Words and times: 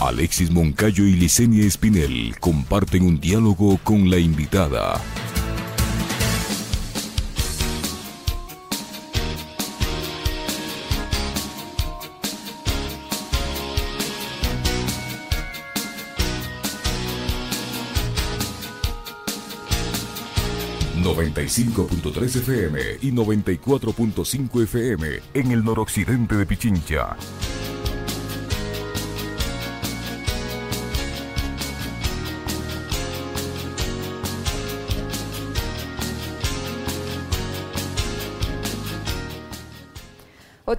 Alexis 0.00 0.50
Moncayo 0.50 1.04
y 1.04 1.12
Licenia 1.12 1.66
Espinel 1.66 2.34
comparten 2.40 3.02
un 3.02 3.20
diálogo 3.20 3.78
con 3.84 4.08
la 4.10 4.18
invitada. 4.18 4.98
...95.3 21.02 22.36
FM 22.36 22.80
y 23.02 23.10
94.5 23.10 24.62
FM 24.62 25.08
en 25.34 25.50
el 25.50 25.64
noroccidente 25.64 26.36
de 26.36 26.46
Pichincha. 26.46 27.16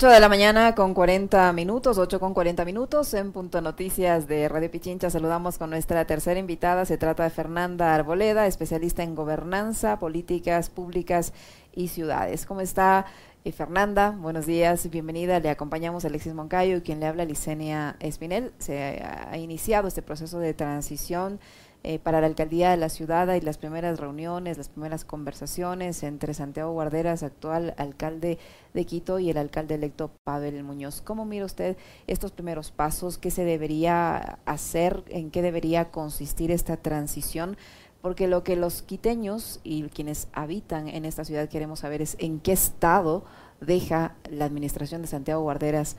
8 0.02 0.10
de 0.10 0.20
la 0.20 0.30
mañana 0.30 0.73
con 0.73 0.96
40 0.96 1.54
minutos, 1.54 2.00
8 2.00 2.20
con 2.20 2.34
40 2.34 2.66
minutos 2.66 3.14
en 3.14 3.32
Punto 3.32 3.62
Noticias 3.62 4.28
de 4.28 4.50
Radio 4.50 4.72
Pichincha. 4.72 5.12
Saludamos 5.12 5.59
con 5.59 5.70
nuestra 5.70 6.05
tercera 6.05 6.40
invitada. 6.40 6.86
Se 6.86 6.98
trata 6.98 7.22
de 7.22 7.30
Fernanda 7.30 7.94
Arboleda, 7.94 8.48
especialista 8.48 9.04
en 9.04 9.14
gobernanza, 9.14 10.00
políticas 10.00 10.72
públicas 10.72 11.34
y 11.72 11.90
ciudades. 11.90 12.48
¿Cómo 12.48 12.62
está 12.62 13.06
eh, 13.45 13.52
Fernanda? 13.52 14.16
Buenos 14.18 14.48
días, 14.48 14.90
bienvenida. 14.90 15.40
Le 15.40 15.52
acompañamos 15.52 16.04
a 16.04 16.08
Alexis 16.08 16.34
Moncayo 16.34 16.78
y 16.78 16.81
quien 16.81 17.00
le 17.00 17.06
habla 17.06 17.23
Licenia 17.23 17.95
Espinel. 18.00 18.54
Se 18.58 19.04
ha 19.04 19.38
iniciado 19.38 19.88
este 19.88 20.02
proceso 20.02 20.40
de 20.40 20.56
transición 20.56 21.40
eh, 21.84 21.98
para 21.98 22.21
la 22.21 22.27
alcaldía 22.27 22.69
de 22.69 22.78
la 22.78 22.89
ciudad 22.89 23.33
y 23.33 23.42
las 23.42 23.58
primeras 23.58 24.00
reuniones, 24.00 24.58
las 24.59 24.69
primeras 24.69 25.03
conversaciones 25.03 26.03
entre 26.03 26.36
Santiago 26.36 26.72
Guarderas, 26.73 27.23
actual 27.23 27.73
alcalde 27.75 28.38
de 28.75 28.86
Quito, 28.86 29.17
y 29.17 29.31
el 29.31 29.38
alcalde 29.38 29.75
electo 29.75 30.11
Pavel 30.23 30.64
Muñoz. 30.64 31.02
¿Cómo 31.02 31.25
mira 31.25 31.44
usted 31.44 31.78
estos 32.06 32.31
primeros 32.31 32.69
pasos? 32.69 33.17
¿Qué 33.17 33.31
se 33.31 33.45
debería 33.45 34.38
hacer? 34.45 35.03
¿En 35.08 35.31
qué 35.31 35.41
debería 35.41 35.89
consistir 35.89 36.52
esta 36.52 36.78
transición? 36.78 37.58
Porque 38.03 38.28
lo 38.28 38.44
que 38.44 38.56
los 38.56 38.84
quiteños 38.84 39.59
y 39.63 39.81
quienes 39.89 40.28
habitan 40.34 40.88
en 40.88 41.03
esta 41.06 41.25
ciudad 41.25 41.50
queremos 41.50 41.80
saber 41.80 42.03
es 42.03 42.16
en 42.19 42.39
qué 42.39 42.52
estado 42.52 43.25
deja 43.59 44.13
la 44.30 44.45
administración 44.45 45.02
de 45.02 45.08
Santiago 45.08 45.41
Guarderas 45.41 45.95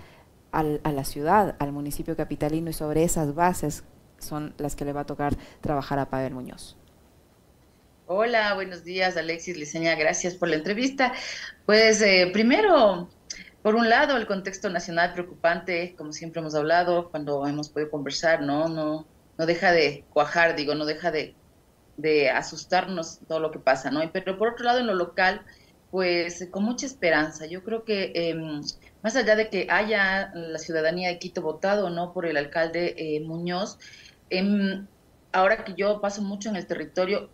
a 0.53 0.62
la 0.62 1.05
ciudad, 1.05 1.57
al 1.59 1.73
municipio 1.73 2.14
capitalino 2.14 2.69
y 2.69 2.75
sobre 2.75 3.05
esas 3.05 3.35
bases 3.35 3.85
son 4.23 4.55
las 4.59 4.77
que 4.77 4.84
le 4.84 4.92
va 4.92 5.03
a 5.03 5.06
tocar 5.06 5.37
trabajar 5.61 5.98
a 5.98 6.06
Pavel 6.06 6.34
Muñoz. 6.34 6.77
Hola, 8.06 8.55
buenos 8.55 8.84
días 8.84 9.17
Alexis 9.17 9.56
Liceña, 9.56 9.95
gracias 9.95 10.34
por 10.34 10.48
la 10.48 10.56
entrevista. 10.56 11.12
Pues 11.67 12.03
eh, 12.03 12.29
primero, 12.33 13.09
por 13.62 13.75
un 13.75 13.89
lado, 13.89 14.17
el 14.17 14.27
contexto 14.27 14.69
nacional 14.69 15.12
preocupante, 15.12 15.95
como 15.97 16.12
siempre 16.12 16.41
hemos 16.41 16.55
hablado, 16.55 17.11
cuando 17.11 17.47
hemos 17.47 17.69
podido 17.69 17.91
conversar, 17.91 18.42
no, 18.42 18.69
no, 18.69 19.06
no 19.39 19.47
deja 19.47 19.73
de 19.73 20.05
cuajar, 20.12 20.57
digo, 20.57 20.75
no 20.75 20.84
deja 20.84 21.11
de, 21.11 21.34
de 21.97 22.29
asustarnos 22.31 23.20
todo 23.29 23.41
lo 23.41 23.51
que 23.51 23.61
pasa, 23.61 23.91
¿no? 23.91 24.01
Pero 24.12 24.36
por 24.36 24.48
otro 24.48 24.64
lado, 24.64 24.81
en 24.81 24.89
lo 24.89 24.95
local, 24.95 25.42
pues 25.92 26.48
con 26.51 26.64
mucha 26.64 26.86
esperanza. 26.86 27.47
Yo 27.47 27.62
creo 27.62 27.84
que 27.84 28.12
em, 28.14 28.62
más 29.03 29.14
allá 29.14 29.36
de 29.36 29.48
que 29.51 29.67
haya 29.70 30.33
la 30.34 30.59
ciudadanía 30.59 31.11
de 31.11 31.19
Quito 31.19 31.42
votado 31.42 31.91
no 31.91 32.12
por 32.12 32.27
el 32.27 32.36
alcalde 32.36 32.95
eh, 32.97 33.20
Muñoz, 33.20 33.79
Ahora 35.33 35.65
que 35.65 35.75
yo 35.75 36.01
paso 36.01 36.23
mucho 36.23 36.51
en 36.51 36.57
el 36.57 36.67
territorio, 36.67 37.31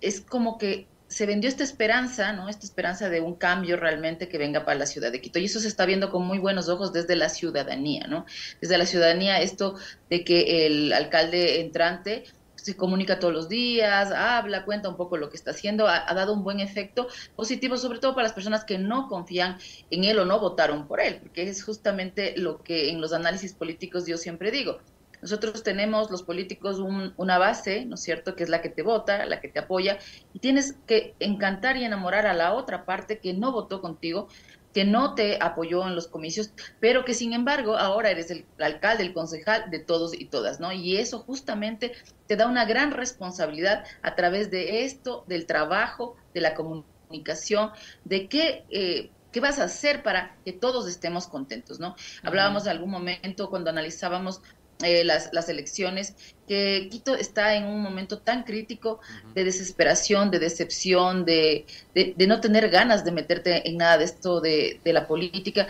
es 0.00 0.20
como 0.20 0.56
que 0.58 0.86
se 1.08 1.26
vendió 1.26 1.48
esta 1.48 1.64
esperanza, 1.64 2.32
¿no? 2.32 2.48
Esta 2.48 2.66
esperanza 2.66 3.08
de 3.08 3.20
un 3.20 3.34
cambio 3.34 3.76
realmente 3.76 4.28
que 4.28 4.38
venga 4.38 4.64
para 4.64 4.78
la 4.78 4.86
ciudad 4.86 5.12
de 5.12 5.20
Quito. 5.20 5.38
Y 5.38 5.44
eso 5.44 5.60
se 5.60 5.68
está 5.68 5.86
viendo 5.86 6.10
con 6.10 6.26
muy 6.26 6.38
buenos 6.38 6.68
ojos 6.68 6.92
desde 6.92 7.16
la 7.16 7.28
ciudadanía, 7.28 8.06
¿no? 8.08 8.24
Desde 8.60 8.78
la 8.78 8.86
ciudadanía, 8.86 9.40
esto 9.40 9.76
de 10.10 10.24
que 10.24 10.66
el 10.66 10.92
alcalde 10.92 11.60
entrante 11.60 12.24
se 12.56 12.76
comunica 12.76 13.18
todos 13.18 13.34
los 13.34 13.48
días, 13.48 14.10
habla, 14.10 14.64
cuenta 14.64 14.88
un 14.88 14.96
poco 14.96 15.18
lo 15.18 15.28
que 15.28 15.36
está 15.36 15.50
haciendo, 15.50 15.86
ha, 15.86 16.08
ha, 16.08 16.14
dado 16.14 16.32
un 16.32 16.42
buen 16.42 16.60
efecto 16.60 17.08
positivo, 17.36 17.76
sobre 17.76 17.98
todo 17.98 18.14
para 18.14 18.24
las 18.24 18.32
personas 18.32 18.64
que 18.64 18.78
no 18.78 19.06
confían 19.08 19.58
en 19.90 20.04
él 20.04 20.18
o 20.18 20.24
no 20.24 20.40
votaron 20.40 20.88
por 20.88 21.00
él, 21.00 21.18
porque 21.20 21.42
es 21.42 21.62
justamente 21.62 22.34
lo 22.38 22.62
que 22.62 22.88
en 22.88 23.02
los 23.02 23.12
análisis 23.12 23.52
políticos 23.52 24.06
yo 24.06 24.16
siempre 24.16 24.50
digo. 24.50 24.78
Nosotros 25.24 25.62
tenemos 25.62 26.10
los 26.10 26.22
políticos 26.22 26.78
una 26.78 27.38
base, 27.38 27.86
¿no 27.86 27.94
es 27.94 28.02
cierto?, 28.02 28.36
que 28.36 28.42
es 28.42 28.50
la 28.50 28.60
que 28.60 28.68
te 28.68 28.82
vota, 28.82 29.24
la 29.24 29.40
que 29.40 29.48
te 29.48 29.58
apoya, 29.58 29.98
y 30.34 30.38
tienes 30.38 30.76
que 30.86 31.14
encantar 31.18 31.78
y 31.78 31.84
enamorar 31.84 32.26
a 32.26 32.34
la 32.34 32.52
otra 32.52 32.84
parte 32.84 33.20
que 33.20 33.32
no 33.32 33.50
votó 33.50 33.80
contigo, 33.80 34.28
que 34.74 34.84
no 34.84 35.14
te 35.14 35.38
apoyó 35.40 35.88
en 35.88 35.94
los 35.94 36.08
comicios, 36.08 36.50
pero 36.78 37.06
que 37.06 37.14
sin 37.14 37.32
embargo 37.32 37.78
ahora 37.78 38.10
eres 38.10 38.30
el 38.30 38.44
alcalde, 38.58 39.04
el 39.04 39.14
concejal 39.14 39.70
de 39.70 39.78
todos 39.78 40.12
y 40.12 40.26
todas, 40.26 40.60
¿no? 40.60 40.72
Y 40.72 40.98
eso 40.98 41.20
justamente 41.20 41.92
te 42.26 42.36
da 42.36 42.46
una 42.46 42.66
gran 42.66 42.90
responsabilidad 42.90 43.86
a 44.02 44.14
través 44.16 44.50
de 44.50 44.84
esto, 44.84 45.24
del 45.26 45.46
trabajo, 45.46 46.16
de 46.34 46.42
la 46.42 46.52
comunicación, 46.52 47.70
de 48.04 48.28
qué... 48.28 48.66
Eh, 48.68 49.10
¿Qué 49.32 49.40
vas 49.40 49.58
a 49.58 49.64
hacer 49.64 50.04
para 50.04 50.36
que 50.44 50.52
todos 50.52 50.86
estemos 50.86 51.26
contentos, 51.26 51.80
no? 51.80 51.96
Hablábamos 52.22 52.62
de 52.62 52.70
algún 52.70 52.90
momento 52.90 53.50
cuando 53.50 53.68
analizábamos 53.68 54.40
eh, 54.84 55.04
las, 55.04 55.30
las, 55.32 55.48
elecciones, 55.48 56.14
que 56.46 56.88
Quito 56.90 57.14
está 57.14 57.54
en 57.54 57.64
un 57.64 57.82
momento 57.82 58.18
tan 58.18 58.44
crítico 58.44 59.00
de 59.34 59.44
desesperación, 59.44 60.30
de 60.30 60.38
decepción, 60.38 61.24
de, 61.24 61.66
de, 61.94 62.26
no 62.26 62.40
tener 62.40 62.68
ganas 62.70 63.04
de 63.04 63.12
meterte 63.12 63.68
en 63.68 63.78
nada 63.78 63.98
de 63.98 64.04
esto 64.04 64.40
de, 64.40 64.80
de, 64.84 64.92
la 64.92 65.06
política. 65.06 65.68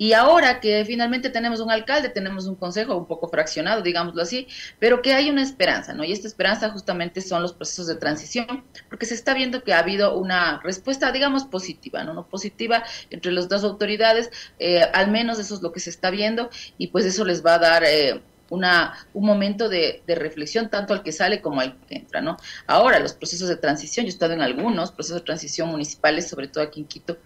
Y 0.00 0.14
ahora 0.14 0.60
que 0.60 0.82
finalmente 0.86 1.28
tenemos 1.28 1.60
un 1.60 1.70
alcalde, 1.70 2.08
tenemos 2.08 2.46
un 2.46 2.54
consejo 2.54 2.96
un 2.96 3.04
poco 3.04 3.28
fraccionado, 3.28 3.82
digámoslo 3.82 4.22
así, 4.22 4.48
pero 4.78 5.02
que 5.02 5.12
hay 5.12 5.28
una 5.28 5.42
esperanza, 5.42 5.92
¿no? 5.92 6.04
Y 6.04 6.12
esta 6.12 6.26
esperanza 6.26 6.70
justamente 6.70 7.20
son 7.20 7.42
los 7.42 7.52
procesos 7.52 7.86
de 7.86 7.96
transición, 7.96 8.64
porque 8.88 9.04
se 9.04 9.12
está 9.12 9.34
viendo 9.34 9.62
que 9.62 9.74
ha 9.74 9.80
habido 9.80 10.16
una 10.16 10.58
respuesta, 10.64 11.12
digamos, 11.12 11.44
positiva, 11.44 12.02
¿no? 12.02 12.14
no 12.14 12.26
positiva 12.26 12.82
entre 13.10 13.30
las 13.30 13.50
dos 13.50 13.62
autoridades, 13.62 14.30
eh, 14.58 14.80
al 14.80 15.10
menos 15.10 15.38
eso 15.38 15.54
es 15.54 15.60
lo 15.60 15.70
que 15.70 15.80
se 15.80 15.90
está 15.90 16.08
viendo, 16.08 16.48
y 16.78 16.86
pues 16.86 17.04
eso 17.04 17.26
les 17.26 17.44
va 17.44 17.56
a 17.56 17.58
dar... 17.58 17.84
Eh, 17.84 18.22
una, 18.50 19.06
un 19.14 19.24
momento 19.24 19.68
de, 19.68 20.02
reflexión 20.06 20.68
tanto 20.68 20.92
al 20.92 21.02
que 21.02 21.12
sale 21.12 21.40
como 21.40 21.60
al 21.60 21.78
que 21.86 21.96
entra, 21.96 22.20
¿no? 22.20 22.36
Ahora, 22.66 22.98
los 22.98 23.14
procesos 23.14 23.48
de 23.48 23.56
transición, 23.56 24.04
yo 24.04 24.10
he 24.10 24.12
estado 24.12 24.34
en 24.34 24.42
algunos 24.42 24.92
procesos 24.92 25.20
de 25.20 25.24
transición 25.24 25.68
municipales, 25.68 26.28
sobre 26.28 26.48
todo 26.48 26.62
aquí 26.62 26.80
en 26.80 26.86
Quito, 26.86 27.18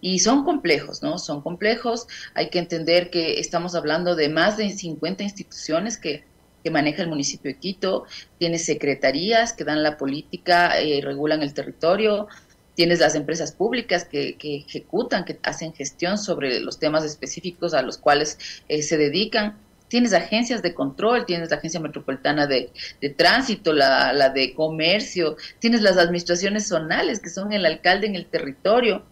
y 0.00 0.20
son 0.20 0.44
complejos, 0.44 1.02
¿no? 1.02 1.18
Son 1.18 1.40
complejos, 1.40 2.06
hay 2.34 2.50
que 2.50 2.58
entender 2.58 3.10
que 3.10 3.40
estamos 3.40 3.74
hablando 3.74 4.14
de 4.14 4.28
más 4.28 4.56
de 4.56 4.70
50 4.70 5.24
instituciones 5.24 5.98
que, 5.98 6.24
que 6.62 6.70
maneja 6.70 7.02
el 7.02 7.08
municipio 7.08 7.50
de 7.50 7.58
Quito, 7.58 8.04
tiene 8.38 8.58
secretarías 8.58 9.54
que 9.54 9.64
dan 9.64 9.82
la 9.82 9.96
política, 9.96 10.78
eh, 10.78 11.00
regulan 11.02 11.42
el 11.42 11.54
territorio, 11.54 12.28
tienes 12.74 13.00
las 13.00 13.14
empresas 13.14 13.52
públicas 13.52 14.04
que, 14.04 14.36
que, 14.36 14.56
ejecutan, 14.58 15.24
que 15.24 15.40
hacen 15.42 15.72
gestión 15.72 16.18
sobre 16.18 16.60
los 16.60 16.78
temas 16.78 17.04
específicos 17.04 17.72
a 17.72 17.80
los 17.82 17.96
cuales 17.96 18.38
eh, 18.68 18.82
se 18.82 18.98
dedican 18.98 19.56
tienes 19.88 20.12
agencias 20.12 20.62
de 20.62 20.74
control, 20.74 21.26
tienes 21.26 21.50
la 21.50 21.56
Agencia 21.56 21.80
Metropolitana 21.80 22.46
de, 22.46 22.72
Tránsito, 23.16 23.72
la, 23.72 24.12
la, 24.12 24.30
de 24.30 24.54
Comercio, 24.54 25.36
tienes 25.58 25.82
las 25.82 25.96
administraciones 25.96 26.68
zonales, 26.68 27.20
que 27.20 27.30
son 27.30 27.52
el 27.52 27.66
alcalde 27.66 28.06
en 28.06 28.16
el 28.16 28.26
territorio, 28.26 29.04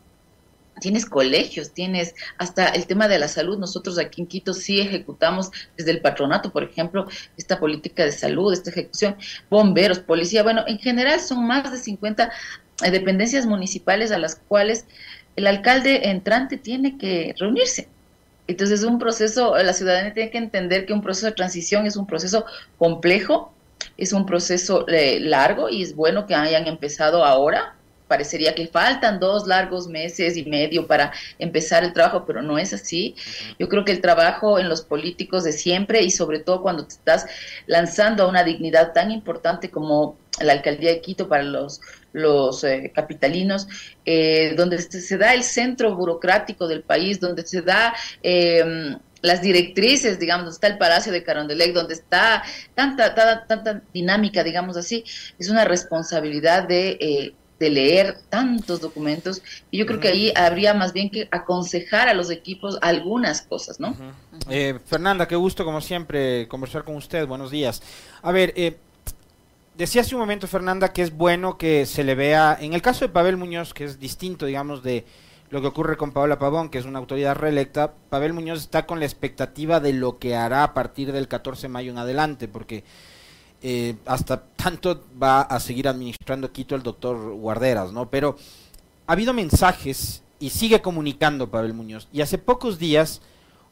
tienes 0.81 1.07
colegios, 1.07 1.73
tienes 1.73 2.15
hasta 2.39 2.69
el 2.69 2.87
tema 2.87 3.09
de 3.09 3.19
la 3.19 3.29
salud. 3.29 3.59
Nosotros 3.59 3.99
aquí 3.99 4.21
en 4.23 4.27
Quito 4.27 4.55
sí 4.55 4.81
ejecutamos 4.81 5.51
desde 5.77 5.93
el 5.93 6.01
patronato, 6.01 6.53
por 6.53 6.65
ejemplo, 6.65 7.07
esta 7.37 7.59
política 7.59 8.04
de 8.04 8.13
salud, 8.13 8.53
esta 8.53 8.71
ejecución, 8.71 9.16
bomberos, 9.51 10.01
policía, 10.01 10.43
bueno, 10.43 10.65
en 10.66 10.78
general 10.78 11.21
son 11.21 11.47
más 11.47 11.71
de 11.71 11.78
50 11.78 12.31
eh, 12.84 12.91
dependencias 12.91 13.47
municipales 13.47 14.10
a 14.10 14.19
las 14.19 14.37
cuales 14.37 14.87
el 15.37 15.47
alcalde 15.47 16.10
entrante 16.10 16.57
tiene 16.57 16.98
que 16.98 17.34
reunirse 17.39 17.89
entonces, 18.47 18.83
un 18.85 18.99
proceso, 18.99 19.57
la 19.57 19.73
ciudadanía 19.73 20.13
tiene 20.13 20.31
que 20.31 20.39
entender 20.39 20.85
que 20.85 20.93
un 20.93 21.03
proceso 21.03 21.27
de 21.27 21.33
transición 21.33 21.87
es 21.87 21.97
un 21.97 22.07
proceso 22.07 22.45
complejo, 22.77 23.55
es 23.97 24.13
un 24.13 24.27
proceso 24.27 24.87
eh, 24.89 25.19
largo 25.21 25.69
y 25.69 25.83
es 25.83 25.95
bueno 25.95 26.27
que 26.27 26.35
hayan 26.35 26.67
empezado 26.67 27.25
ahora. 27.25 27.77
Parecería 28.07 28.55
que 28.55 28.67
faltan 28.67 29.19
dos 29.19 29.47
largos 29.47 29.89
meses 29.89 30.37
y 30.37 30.45
medio 30.45 30.87
para 30.87 31.11
empezar 31.39 31.85
el 31.85 31.95
trabajo, 31.95 32.25
pero 32.27 32.43
no 32.43 32.59
es 32.59 32.75
así. 32.75 33.17
Yo 33.59 33.71
creo 33.71 33.87
que 33.87 33.93
el 33.93 34.03
trabajo 34.03 34.59
en 34.59 34.69
los 34.69 34.83
políticos 34.83 35.43
de 35.43 35.53
siempre 35.53 36.03
y 36.03 36.11
sobre 36.11 36.39
todo 36.39 36.61
cuando 36.61 36.87
te 36.87 36.95
estás 36.95 37.27
lanzando 37.67 38.25
a 38.25 38.29
una 38.29 38.45
dignidad 38.45 38.93
tan 38.93 39.11
importante 39.11 39.71
como 39.71 40.19
la 40.39 40.53
alcaldía 40.53 40.91
de 40.91 41.01
Quito 41.01 41.29
para 41.29 41.45
los, 41.45 41.81
los 42.15 42.65
eh, 42.65 42.91
capitalinos, 42.95 43.66
eh, 44.07 44.55
donde 44.57 44.81
se, 44.81 45.19
da 45.19 45.34
el 45.34 45.43
centro 45.43 45.95
burocrático 45.95 46.66
del 46.66 46.83
país, 46.83 47.21
donde 47.21 47.45
se 47.45 47.61
da 47.61 47.93
em, 48.22 48.97
las 49.21 49.43
directrices, 49.43 50.19
digamos, 50.19 50.45
donde 50.45 50.55
está 50.55 50.69
el 50.69 50.78
Palacio 50.78 51.13
de 51.13 51.25
Carondelet, 51.25 51.75
donde 51.75 51.95
está 51.95 52.43
tanta, 52.75 53.15
tanta, 53.15 53.47
tanta 53.47 53.83
dinámica, 53.93 54.45
digamos 54.45 54.77
así, 54.77 55.05
es 55.39 55.51
una 55.51 55.65
responsabilidad 55.65 56.69
de, 56.69 56.97
eh, 57.01 57.34
de 57.59 57.71
leer 57.71 58.19
tantos 58.28 58.81
documentos 58.81 59.43
y 59.71 59.78
yo 59.78 59.87
creo 59.87 59.99
que 59.99 60.09
ahí 60.09 60.33
habría 60.37 60.75
más 60.75 60.93
bien 60.93 61.10
que 61.10 61.28
aconsejar 61.31 62.09
a 62.09 62.15
los 62.15 62.31
equipos 62.31 62.78
algunas 62.83 63.43
cosas, 63.43 63.81
¿no? 63.81 63.97
Eh, 64.51 64.78
Fernanda, 64.84 65.27
qué 65.27 65.37
gusto 65.37 65.65
como 65.65 65.81
siempre 65.81 66.47
conversar 66.47 66.84
con 66.84 66.97
usted, 66.97 67.27
buenos 67.27 67.51
días. 67.51 67.83
A 68.22 68.31
ver, 68.31 68.53
eh, 68.57 68.77
decía 69.74 70.03
hace 70.03 70.15
un 70.15 70.21
momento 70.21 70.47
Fernanda 70.47 70.92
que 70.92 71.03
es 71.03 71.16
bueno 71.16 71.59
que 71.59 71.86
se 71.86 72.04
le 72.04 72.15
vea, 72.15 72.56
en 72.60 72.72
el 72.72 72.82
caso 72.82 73.04
de 73.04 73.12
Pavel 73.12 73.36
Muñoz, 73.36 73.74
que 73.74 73.84
es 73.84 73.98
distinto, 73.98 74.47
digamos, 74.47 74.82
de 74.82 75.04
lo 75.50 75.60
que 75.60 75.68
ocurre 75.68 75.97
con 75.97 76.12
Paola 76.12 76.38
Pavón, 76.38 76.68
que 76.68 76.78
es 76.78 76.84
una 76.84 76.98
autoridad 76.98 77.36
reelecta, 77.36 77.94
Pavel 78.10 78.32
Muñoz 78.32 78.60
está 78.60 78.86
con 78.86 78.98
la 78.98 79.06
expectativa 79.06 79.80
de 79.80 79.92
lo 79.92 80.18
que 80.18 80.34
hará 80.34 80.65
a 80.65 80.74
partir 80.74 81.12
del 81.12 81.28
14 81.28 81.62
de 81.62 81.68
mayo 81.68 81.91
en 81.92 81.98
adelante, 81.98 82.48
porque 82.48 82.84
eh, 83.62 83.97
hasta 84.06 84.42
tanto 84.42 85.04
va 85.21 85.42
a 85.42 85.60
seguir 85.60 85.88
administrando 85.88 86.53
Quito 86.53 86.74
el 86.74 86.82
doctor 86.82 87.34
Guarderas, 87.34 87.92
¿no? 87.92 88.10
Pero 88.10 88.36
ha 89.06 89.12
habido 89.12 89.32
mensajes 89.32 90.22
y 90.41 90.50
sigue 90.50 90.82
comunicando 90.82 91.50
Pavel 91.50 91.74
Muñoz. 91.74 92.09
Y 92.12 92.21
hace 92.21 92.38
pocos 92.38 92.78
días 92.78 93.22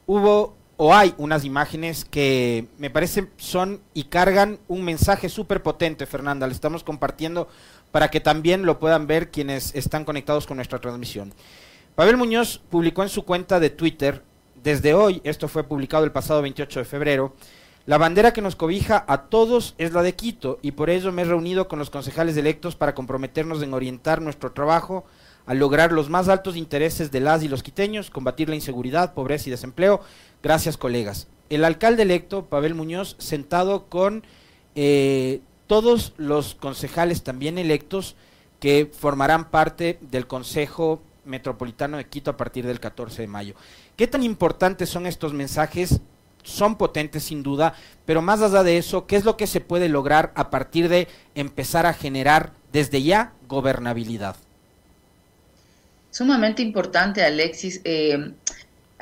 hubo 0.06 0.54
o 0.76 0.94
hay 0.94 1.14
unas 1.18 1.44
imágenes 1.44 2.04
que 2.04 2.66
me 2.78 2.90
parece 2.90 3.28
son 3.36 3.80
y 3.94 4.04
cargan 4.04 4.58
un 4.68 4.84
mensaje 4.84 5.28
súper 5.28 5.62
potente, 5.62 6.06
Fernanda. 6.06 6.46
Le 6.46 6.52
estamos 6.52 6.82
compartiendo 6.82 7.48
para 7.90 8.10
que 8.10 8.20
también 8.20 8.64
lo 8.64 8.78
puedan 8.78 9.06
ver 9.06 9.30
quienes 9.30 9.74
están 9.74 10.04
conectados 10.04 10.46
con 10.46 10.56
nuestra 10.56 10.80
transmisión. 10.80 11.32
Pavel 11.94 12.16
Muñoz 12.16 12.58
publicó 12.70 13.02
en 13.02 13.10
su 13.10 13.24
cuenta 13.24 13.60
de 13.60 13.70
Twitter, 13.70 14.24
desde 14.62 14.94
hoy, 14.94 15.20
esto 15.24 15.46
fue 15.48 15.64
publicado 15.64 16.04
el 16.04 16.12
pasado 16.12 16.40
28 16.40 16.80
de 16.80 16.84
febrero, 16.84 17.34
la 17.84 17.98
bandera 17.98 18.32
que 18.32 18.40
nos 18.40 18.54
cobija 18.54 19.04
a 19.08 19.22
todos 19.22 19.74
es 19.76 19.92
la 19.92 20.02
de 20.02 20.14
Quito 20.14 20.60
y 20.62 20.70
por 20.70 20.88
ello 20.88 21.10
me 21.10 21.22
he 21.22 21.24
reunido 21.24 21.66
con 21.66 21.80
los 21.80 21.90
concejales 21.90 22.36
electos 22.36 22.76
para 22.76 22.94
comprometernos 22.94 23.60
en 23.60 23.74
orientar 23.74 24.22
nuestro 24.22 24.52
trabajo 24.52 25.04
a 25.46 25.54
lograr 25.54 25.92
los 25.92 26.08
más 26.08 26.28
altos 26.28 26.56
intereses 26.56 27.10
de 27.10 27.20
las 27.20 27.42
y 27.42 27.48
los 27.48 27.62
quiteños, 27.62 28.10
combatir 28.10 28.48
la 28.48 28.54
inseguridad, 28.54 29.14
pobreza 29.14 29.48
y 29.48 29.50
desempleo. 29.50 30.00
Gracias, 30.42 30.76
colegas. 30.76 31.28
El 31.50 31.64
alcalde 31.64 32.02
electo, 32.02 32.46
Pavel 32.46 32.74
Muñoz, 32.74 33.16
sentado 33.18 33.86
con 33.86 34.24
eh, 34.74 35.40
todos 35.66 36.14
los 36.16 36.54
concejales 36.54 37.22
también 37.22 37.58
electos 37.58 38.16
que 38.60 38.90
formarán 38.92 39.50
parte 39.50 39.98
del 40.00 40.26
Consejo 40.26 41.02
Metropolitano 41.24 41.96
de 41.96 42.06
Quito 42.06 42.30
a 42.30 42.36
partir 42.36 42.66
del 42.66 42.80
14 42.80 43.22
de 43.22 43.28
mayo. 43.28 43.54
¿Qué 43.96 44.06
tan 44.06 44.22
importantes 44.22 44.88
son 44.88 45.06
estos 45.06 45.32
mensajes? 45.32 46.00
Son 46.42 46.76
potentes 46.76 47.24
sin 47.24 47.42
duda, 47.42 47.74
pero 48.04 48.22
más 48.22 48.40
allá 48.40 48.62
de 48.62 48.76
eso, 48.76 49.06
¿qué 49.06 49.16
es 49.16 49.24
lo 49.24 49.36
que 49.36 49.46
se 49.46 49.60
puede 49.60 49.88
lograr 49.88 50.32
a 50.34 50.50
partir 50.50 50.88
de 50.88 51.06
empezar 51.34 51.86
a 51.86 51.92
generar 51.92 52.52
desde 52.72 53.02
ya 53.02 53.32
gobernabilidad? 53.46 54.36
Sumamente 56.12 56.60
importante, 56.60 57.22
Alexis. 57.24 57.80
Eh, 57.84 58.34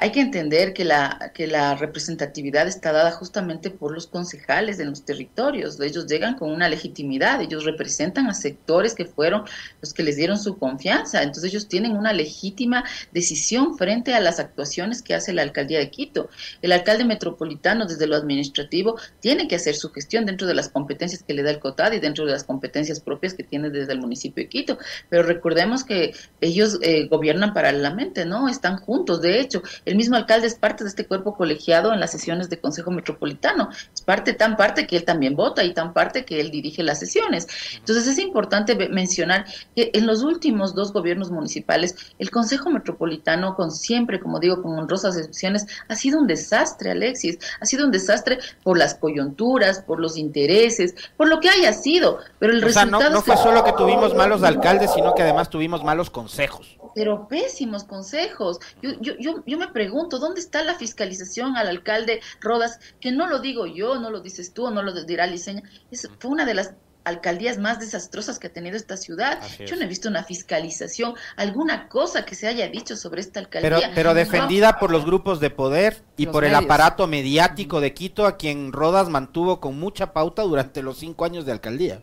hay 0.00 0.12
que 0.12 0.20
entender 0.20 0.72
que 0.72 0.86
la, 0.86 1.30
que 1.34 1.46
la 1.46 1.74
representatividad 1.74 2.66
está 2.66 2.90
dada 2.90 3.12
justamente 3.12 3.68
por 3.68 3.92
los 3.92 4.06
concejales 4.06 4.78
de 4.78 4.86
los 4.86 5.04
territorios. 5.04 5.78
Ellos 5.78 6.06
llegan 6.06 6.38
con 6.38 6.50
una 6.50 6.70
legitimidad, 6.70 7.42
ellos 7.42 7.66
representan 7.66 8.26
a 8.26 8.32
sectores 8.32 8.94
que 8.94 9.04
fueron 9.04 9.44
los 9.82 9.92
que 9.92 10.02
les 10.02 10.16
dieron 10.16 10.38
su 10.38 10.56
confianza. 10.56 11.22
Entonces 11.22 11.52
ellos 11.52 11.68
tienen 11.68 11.92
una 11.92 12.14
legítima 12.14 12.82
decisión 13.12 13.76
frente 13.76 14.14
a 14.14 14.20
las 14.20 14.40
actuaciones 14.40 15.02
que 15.02 15.14
hace 15.14 15.34
la 15.34 15.42
alcaldía 15.42 15.80
de 15.80 15.90
Quito. 15.90 16.30
El 16.62 16.72
alcalde 16.72 17.04
metropolitano, 17.04 17.84
desde 17.84 18.06
lo 18.06 18.16
administrativo, 18.16 18.98
tiene 19.20 19.48
que 19.48 19.56
hacer 19.56 19.74
su 19.76 19.90
gestión 19.90 20.24
dentro 20.24 20.46
de 20.46 20.54
las 20.54 20.70
competencias 20.70 21.22
que 21.22 21.34
le 21.34 21.42
da 21.42 21.50
el 21.50 21.58
COTAD 21.58 21.92
y 21.92 22.00
dentro 22.00 22.24
de 22.24 22.32
las 22.32 22.44
competencias 22.44 23.00
propias 23.00 23.34
que 23.34 23.44
tiene 23.44 23.68
desde 23.68 23.92
el 23.92 24.00
municipio 24.00 24.44
de 24.44 24.48
Quito. 24.48 24.78
Pero 25.10 25.24
recordemos 25.24 25.84
que 25.84 26.14
ellos 26.40 26.78
eh, 26.80 27.06
gobiernan 27.08 27.52
paralelamente, 27.52 28.24
¿no? 28.24 28.48
Están 28.48 28.78
juntos. 28.78 29.20
De 29.20 29.38
hecho, 29.38 29.62
el 29.90 29.96
mismo 29.96 30.14
alcalde 30.14 30.46
es 30.46 30.54
parte 30.54 30.84
de 30.84 30.88
este 30.88 31.04
cuerpo 31.04 31.34
colegiado 31.34 31.92
en 31.92 31.98
las 31.98 32.12
sesiones 32.12 32.48
de 32.48 32.60
Consejo 32.60 32.92
Metropolitano. 32.92 33.70
Es 33.92 34.02
parte, 34.02 34.34
tan 34.34 34.56
parte 34.56 34.86
que 34.86 34.96
él 34.96 35.04
también 35.04 35.34
vota 35.34 35.64
y 35.64 35.74
tan 35.74 35.92
parte 35.92 36.24
que 36.24 36.40
él 36.40 36.52
dirige 36.52 36.84
las 36.84 37.00
sesiones. 37.00 37.48
Entonces 37.74 38.06
es 38.06 38.18
importante 38.20 38.76
mencionar 38.88 39.46
que 39.74 39.90
en 39.92 40.06
los 40.06 40.22
últimos 40.22 40.76
dos 40.76 40.92
gobiernos 40.92 41.32
municipales, 41.32 41.96
el 42.20 42.30
Consejo 42.30 42.70
Metropolitano, 42.70 43.56
con 43.56 43.72
siempre, 43.72 44.20
como 44.20 44.38
digo, 44.38 44.62
con 44.62 44.78
honrosas 44.78 45.16
excepciones, 45.16 45.66
ha 45.88 45.96
sido 45.96 46.20
un 46.20 46.28
desastre, 46.28 46.92
Alexis. 46.92 47.40
Ha 47.60 47.66
sido 47.66 47.84
un 47.84 47.90
desastre 47.90 48.38
por 48.62 48.78
las 48.78 48.94
coyunturas, 48.94 49.80
por 49.80 49.98
los 49.98 50.16
intereses, 50.16 50.94
por 51.16 51.26
lo 51.26 51.40
que 51.40 51.48
haya 51.48 51.72
sido. 51.72 52.20
Pero 52.38 52.52
el 52.52 52.62
resultado. 52.62 53.10
no 53.10 53.22
fue 53.22 53.36
solo 53.36 53.64
que 53.64 53.72
tuvimos 53.72 54.14
malos 54.14 54.44
alcaldes, 54.44 54.92
sino 54.94 55.16
que 55.16 55.22
además 55.22 55.50
tuvimos 55.50 55.82
malos 55.82 56.10
consejos 56.10 56.78
pero 56.94 57.28
pésimos 57.28 57.84
consejos. 57.84 58.58
Yo, 58.82 58.90
yo, 59.00 59.14
yo, 59.18 59.42
yo 59.46 59.58
me 59.58 59.68
pregunto, 59.68 59.79
¿dónde 59.88 60.40
está 60.40 60.62
la 60.62 60.74
fiscalización 60.74 61.56
al 61.56 61.68
alcalde 61.68 62.20
Rodas? 62.40 62.80
Que 63.00 63.12
no 63.12 63.26
lo 63.26 63.40
digo 63.40 63.66
yo, 63.66 63.98
no 63.98 64.10
lo 64.10 64.20
dices 64.20 64.52
tú, 64.52 64.70
no 64.70 64.82
lo 64.82 64.92
dirá 65.04 65.26
Liceña. 65.26 65.62
Es, 65.90 66.08
fue 66.18 66.30
una 66.30 66.44
de 66.44 66.54
las 66.54 66.74
alcaldías 67.04 67.58
más 67.58 67.80
desastrosas 67.80 68.38
que 68.38 68.48
ha 68.48 68.52
tenido 68.52 68.76
esta 68.76 68.96
ciudad. 68.96 69.40
Yo 69.66 69.76
no 69.76 69.82
he 69.82 69.86
visto 69.86 70.08
una 70.08 70.24
fiscalización, 70.24 71.14
alguna 71.36 71.88
cosa 71.88 72.24
que 72.24 72.34
se 72.34 72.46
haya 72.46 72.68
dicho 72.68 72.96
sobre 72.96 73.20
esta 73.20 73.40
alcaldía. 73.40 73.78
Pero, 73.78 73.94
pero 73.94 74.14
defendida 74.14 74.78
por 74.78 74.90
los 74.90 75.04
grupos 75.04 75.40
de 75.40 75.50
poder 75.50 76.02
y 76.16 76.26
por 76.26 76.44
el 76.44 76.54
aparato 76.54 77.06
mediático 77.06 77.80
de 77.80 77.94
Quito, 77.94 78.26
a 78.26 78.36
quien 78.36 78.72
Rodas 78.72 79.08
mantuvo 79.08 79.60
con 79.60 79.78
mucha 79.78 80.12
pauta 80.12 80.42
durante 80.42 80.82
los 80.82 80.98
cinco 80.98 81.24
años 81.24 81.46
de 81.46 81.52
alcaldía. 81.52 82.02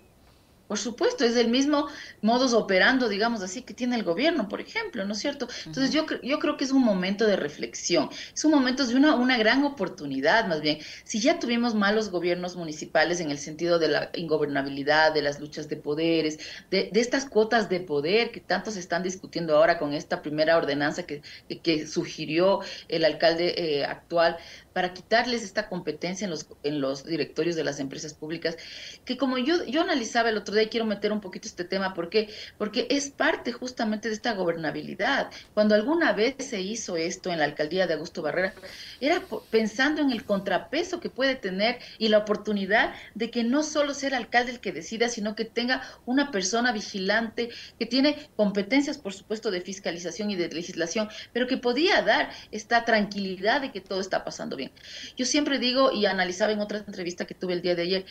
Por 0.68 0.78
supuesto, 0.78 1.24
es 1.24 1.36
el 1.36 1.48
mismo 1.48 1.88
modus 2.22 2.54
operando, 2.54 3.10
digamos 3.10 3.42
así, 3.42 3.62
que 3.62 3.74
tiene 3.74 3.96
el 3.96 4.04
gobierno, 4.04 4.50
por 4.50 4.62
ejemplo, 4.62 5.06
¿no 5.06 5.14
es 5.14 5.20
cierto? 5.20 5.48
Entonces 5.66 5.92
yo, 5.92 6.06
yo 6.22 6.40
creo 6.40 6.58
que 6.58 6.66
es 6.66 6.72
un 6.72 6.84
momento 6.84 7.26
de 7.26 7.36
reflexión, 7.36 8.10
es 8.34 8.44
un 8.44 8.52
momento 8.52 8.86
de 8.86 8.96
una, 8.96 9.16
una 9.16 9.38
gran 9.38 9.64
oportunidad, 9.64 10.48
más 10.48 10.62
bien. 10.62 10.80
Si 11.04 11.20
ya 11.20 11.40
tuvimos 11.40 11.74
malos 11.74 12.10
gobiernos 12.10 12.56
municipales 12.56 13.20
en 13.20 13.32
el 13.32 13.38
sentido 13.38 13.80
de 13.80 13.88
la 13.88 14.10
ingobernabilidad, 14.14 15.14
de 15.14 15.22
las 15.22 15.40
luchas 15.40 15.70
de 15.70 15.78
poderes, 15.78 16.40
de, 16.70 16.90
de 16.92 17.00
estas 17.00 17.26
cuotas 17.26 17.70
de 17.70 17.80
poder 17.80 18.32
que 18.32 18.40
tanto 18.40 18.72
se 18.72 18.80
están 18.80 19.04
discutiendo 19.04 19.56
ahora 19.56 19.78
con 19.78 19.94
esta 19.94 20.22
primera 20.22 20.58
ordenanza 20.58 21.04
que, 21.04 21.22
que, 21.64 21.88
sugirió 21.88 22.60
el 22.88 23.06
alcalde 23.06 23.54
eh, 23.58 23.86
actual, 23.86 24.38
para 24.74 24.94
quitarles 24.94 25.44
esta 25.44 25.70
competencia 25.70 26.26
en 26.26 26.32
los, 26.32 26.48
en 26.62 26.82
los 26.82 27.04
directorios 27.04 27.56
de 27.56 27.64
las 27.64 27.80
empresas 27.80 28.14
públicas, 28.14 28.58
que 29.06 29.18
como 29.18 29.40
yo, 29.40 29.66
yo 29.66 29.82
analizaba 29.82 30.30
el 30.30 30.38
otro 30.38 30.54
día, 30.54 30.57
quiero 30.66 30.86
meter 30.86 31.12
un 31.12 31.22
poquito 31.22 31.48
este 31.48 31.64
tema, 31.64 31.94
¿por 31.94 32.10
qué? 32.10 32.30
Porque 32.58 32.88
es 32.90 33.10
parte 33.10 33.52
justamente 33.52 34.08
de 34.10 34.16
esta 34.16 34.34
gobernabilidad. 34.34 35.30
Cuando 35.54 35.76
alguna 35.76 36.14
vez 36.14 36.36
se 36.40 36.62
hizo 36.62 36.98
esto 36.98 37.32
en 37.32 37.40
la 37.40 37.46
alcaldía 37.46 37.88
de 37.88 37.94
Augusto 37.94 38.22
Barrera, 38.22 38.54
era 39.00 39.22
pensando 39.52 40.02
en 40.02 40.12
el 40.12 40.26
contrapeso 40.26 41.00
que 41.00 41.10
puede 41.10 41.36
tener 41.36 41.80
y 41.98 42.10
la 42.10 42.20
oportunidad 42.20 42.94
de 43.16 43.30
que 43.30 43.44
no 43.44 43.64
solo 43.64 43.94
sea 43.94 44.10
el 44.10 44.16
alcalde 44.16 44.52
el 44.52 44.60
que 44.60 44.72
decida, 44.72 45.10
sino 45.10 45.36
que 45.36 45.46
tenga 45.46 45.82
una 46.06 46.32
persona 46.32 46.72
vigilante 46.72 47.50
que 47.78 47.86
tiene 47.86 48.30
competencias, 48.36 48.98
por 48.98 49.14
supuesto, 49.14 49.52
de 49.52 49.62
fiscalización 49.62 50.32
y 50.32 50.36
de 50.36 50.50
legislación, 50.50 51.10
pero 51.34 51.48
que 51.48 51.58
podía 51.58 52.02
dar 52.02 52.32
esta 52.52 52.86
tranquilidad 52.86 53.62
de 53.62 53.72
que 53.72 53.82
todo 53.82 54.02
está 54.02 54.24
pasando 54.24 54.56
bien. 54.56 54.72
Yo 55.16 55.26
siempre 55.26 55.60
digo, 55.60 55.92
y 55.92 56.06
analizaba 56.06 56.52
en 56.52 56.60
otra 56.60 56.80
entrevista 56.80 57.26
que 57.26 57.36
tuve 57.36 57.54
el 57.54 57.62
día 57.62 57.76
de 57.76 57.82
ayer, 57.84 58.06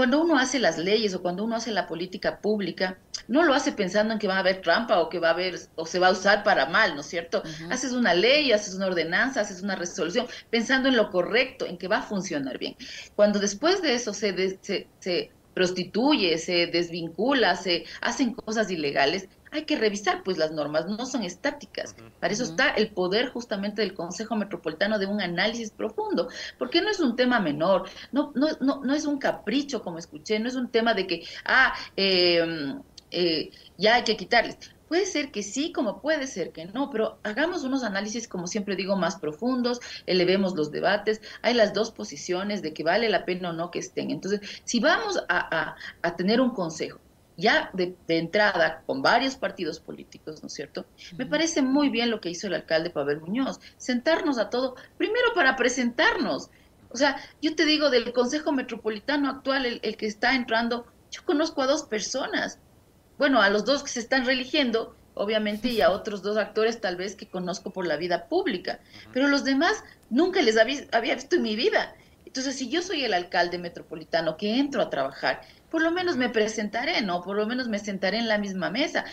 cuando 0.00 0.22
uno 0.22 0.38
hace 0.38 0.58
las 0.58 0.78
leyes 0.78 1.12
o 1.12 1.20
cuando 1.20 1.44
uno 1.44 1.56
hace 1.56 1.72
la 1.72 1.86
política 1.86 2.40
pública, 2.40 2.96
no 3.28 3.42
lo 3.42 3.52
hace 3.52 3.72
pensando 3.72 4.14
en 4.14 4.18
que 4.18 4.28
va 4.28 4.36
a 4.36 4.38
haber 4.38 4.62
trampa 4.62 4.98
o 4.98 5.10
que 5.10 5.18
va 5.18 5.28
a 5.28 5.32
haber 5.32 5.60
o 5.74 5.84
se 5.84 5.98
va 5.98 6.06
a 6.06 6.12
usar 6.12 6.42
para 6.42 6.64
mal, 6.64 6.94
¿no 6.94 7.02
es 7.02 7.06
cierto? 7.06 7.42
Haces 7.68 7.92
una 7.92 8.14
ley, 8.14 8.50
haces 8.50 8.72
una 8.74 8.86
ordenanza, 8.86 9.42
haces 9.42 9.60
una 9.60 9.76
resolución, 9.76 10.26
pensando 10.48 10.88
en 10.88 10.96
lo 10.96 11.10
correcto, 11.10 11.66
en 11.66 11.76
que 11.76 11.86
va 11.86 11.98
a 11.98 12.02
funcionar 12.02 12.56
bien. 12.56 12.76
Cuando 13.14 13.38
después 13.40 13.82
de 13.82 13.92
eso 13.92 14.14
se, 14.14 14.58
se, 14.62 14.88
se 15.00 15.30
prostituye, 15.52 16.38
se 16.38 16.68
desvincula, 16.68 17.54
se 17.56 17.84
hacen 18.00 18.32
cosas 18.32 18.70
ilegales, 18.70 19.28
hay 19.50 19.64
que 19.64 19.76
revisar, 19.76 20.22
pues 20.22 20.38
las 20.38 20.52
normas 20.52 20.86
no 20.86 21.04
son 21.06 21.22
estáticas. 21.22 21.94
Para 22.20 22.32
eso 22.32 22.44
está 22.44 22.70
el 22.70 22.90
poder 22.90 23.30
justamente 23.30 23.82
del 23.82 23.94
Consejo 23.94 24.36
Metropolitano 24.36 24.98
de 24.98 25.06
un 25.06 25.20
análisis 25.20 25.70
profundo, 25.70 26.28
porque 26.58 26.80
no 26.80 26.88
es 26.88 27.00
un 27.00 27.16
tema 27.16 27.40
menor, 27.40 27.88
no, 28.12 28.32
no, 28.34 28.48
no, 28.60 28.82
no 28.82 28.94
es 28.94 29.04
un 29.04 29.18
capricho, 29.18 29.82
como 29.82 29.98
escuché, 29.98 30.38
no 30.38 30.48
es 30.48 30.54
un 30.54 30.68
tema 30.68 30.94
de 30.94 31.06
que, 31.06 31.24
ah, 31.44 31.74
em, 31.96 32.80
eh, 33.10 33.50
ya 33.76 33.96
hay 33.96 34.04
que 34.04 34.16
quitarles. 34.16 34.56
Puede 34.88 35.06
ser 35.06 35.30
que 35.30 35.44
sí, 35.44 35.70
como 35.70 36.00
puede 36.00 36.26
ser 36.26 36.50
que 36.50 36.66
no, 36.66 36.90
pero 36.90 37.20
hagamos 37.22 37.62
unos 37.62 37.84
análisis, 37.84 38.26
como 38.26 38.48
siempre 38.48 38.74
digo, 38.74 38.96
más 38.96 39.20
profundos, 39.20 39.78
elevemos 40.06 40.56
los 40.56 40.72
debates. 40.72 41.20
Hay 41.42 41.54
las 41.54 41.72
dos 41.74 41.92
posiciones 41.92 42.60
de 42.60 42.72
que 42.72 42.82
vale 42.82 43.08
la 43.08 43.24
pena 43.24 43.50
o 43.50 43.52
no 43.52 43.70
que 43.70 43.78
estén. 43.78 44.10
Entonces, 44.10 44.40
si 44.64 44.80
vamos 44.80 45.22
a, 45.28 45.76
a 46.02 46.16
tener 46.16 46.40
un 46.40 46.50
consejo 46.50 46.98
ya 47.40 47.70
de, 47.72 47.96
entrada 48.08 48.82
con 48.86 49.02
varios 49.02 49.36
partidos 49.36 49.80
políticos, 49.80 50.42
¿no 50.42 50.46
es 50.46 50.52
cierto? 50.52 50.86
Me 51.16 51.26
parece 51.26 51.62
muy 51.62 51.88
bien 51.88 52.10
lo 52.10 52.20
que 52.20 52.30
hizo 52.30 52.46
el 52.46 52.54
alcalde 52.54 52.90
Pavel 52.90 53.20
Muñoz, 53.20 53.60
sentarnos 53.78 54.38
a 54.38 54.50
todo, 54.50 54.76
primero 54.98 55.34
para 55.34 55.56
presentarnos. 55.56 56.50
O 56.90 56.96
sea, 56.96 57.16
yo 57.40 57.54
te 57.54 57.64
digo, 57.64 57.90
del 57.90 58.12
Consejo 58.12 58.52
Metropolitano 58.52 59.30
actual, 59.30 59.66
el, 59.66 59.80
el 59.82 59.96
que 59.96 60.06
está 60.06 60.34
entrando, 60.34 60.86
yo 61.10 61.24
conozco 61.24 61.62
a 61.62 61.66
dos 61.66 61.84
personas, 61.84 62.58
bueno, 63.18 63.42
a 63.42 63.50
los 63.50 63.64
dos 63.64 63.82
que 63.82 63.90
se 63.90 64.00
están 64.00 64.26
religiendo, 64.26 64.94
obviamente, 65.14 65.68
y 65.68 65.80
a 65.80 65.90
otros 65.90 66.22
dos 66.22 66.36
actores 66.36 66.80
tal 66.80 66.96
vez 66.96 67.16
que 67.16 67.28
conozco 67.28 67.70
por 67.70 67.86
la 67.86 67.96
vida 67.96 68.28
pública, 68.28 68.80
pero 69.12 69.28
los 69.28 69.44
demás 69.44 69.82
nunca 70.08 70.42
les 70.42 70.56
había, 70.56 70.84
había 70.92 71.14
visto 71.14 71.36
en 71.36 71.42
mi 71.42 71.56
vida. 71.56 71.94
Entonces, 72.30 72.56
si 72.56 72.68
yo 72.68 72.80
soy 72.80 73.04
el 73.04 73.12
alcalde 73.12 73.58
metropolitano 73.58 74.36
que 74.36 74.58
entro 74.58 74.80
a 74.80 74.88
trabajar, 74.88 75.40
por 75.70 75.82
lo 75.82 75.90
menos 75.92 76.16
me 76.16 76.28
presentaré, 76.28 77.00
¿no? 77.02 77.22
Por 77.22 77.36
lo 77.36 77.46
menos 77.46 77.68
me 77.68 77.78
sentaré 77.78 78.18
en 78.18 78.28
la 78.28 78.38
misma 78.38 78.70
mesa. 78.70 79.04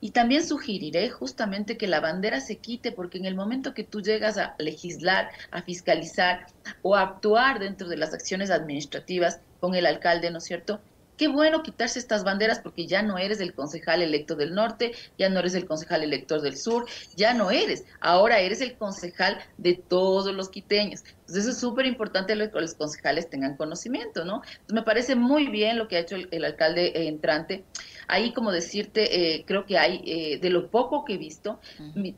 Y 0.00 0.10
también 0.10 0.46
sugeriré 0.46 1.10
justamente 1.10 1.76
que 1.76 1.86
la 1.86 2.00
bandera 2.00 2.40
se 2.40 2.56
quite, 2.56 2.92
porque 2.92 3.18
en 3.18 3.24
el 3.24 3.34
momento 3.34 3.74
que 3.74 3.84
tú 3.84 4.02
llegas 4.02 4.38
a 4.38 4.54
legislar, 4.58 5.30
a 5.50 5.62
fiscalizar 5.62 6.46
o 6.82 6.94
a 6.96 7.02
actuar 7.02 7.58
dentro 7.58 7.88
de 7.88 7.96
las 7.96 8.12
acciones 8.14 8.50
administrativas 8.50 9.40
con 9.60 9.74
el 9.74 9.86
alcalde, 9.86 10.30
¿no 10.30 10.38
es 10.38 10.44
cierto? 10.44 10.80
Qué 11.16 11.28
bueno 11.28 11.62
quitarse 11.62 11.98
estas 11.98 12.24
banderas 12.24 12.60
porque 12.60 12.86
ya 12.86 13.02
no 13.02 13.18
eres 13.18 13.40
el 13.40 13.54
concejal 13.54 14.02
electo 14.02 14.34
del 14.34 14.54
norte, 14.54 14.92
ya 15.18 15.28
no 15.28 15.40
eres 15.40 15.54
el 15.54 15.66
concejal 15.66 16.02
elector 16.02 16.40
del 16.40 16.56
sur, 16.56 16.86
ya 17.16 17.34
no 17.34 17.50
eres. 17.50 17.84
Ahora 18.00 18.40
eres 18.40 18.60
el 18.60 18.76
concejal 18.76 19.38
de 19.58 19.74
todos 19.74 20.34
los 20.34 20.48
quiteños. 20.48 21.02
Entonces 21.20 21.44
eso 21.44 21.50
es 21.50 21.58
súper 21.58 21.86
importante 21.86 22.34
que 22.34 22.60
los 22.60 22.74
concejales 22.74 23.30
tengan 23.30 23.56
conocimiento, 23.56 24.24
¿no? 24.24 24.42
Me 24.68 24.82
parece 24.82 25.14
muy 25.14 25.46
bien 25.48 25.78
lo 25.78 25.88
que 25.88 25.96
ha 25.96 26.00
hecho 26.00 26.16
el, 26.16 26.44
alcalde 26.44 27.08
entrante. 27.08 27.64
Ahí, 28.08 28.32
como 28.32 28.52
decirte, 28.52 29.36
eh, 29.36 29.44
creo 29.46 29.66
que 29.66 29.78
hay, 29.78 30.02
eh, 30.04 30.38
de 30.38 30.50
lo 30.50 30.70
poco 30.70 31.04
que 31.04 31.14
he 31.14 31.18
visto, 31.18 31.60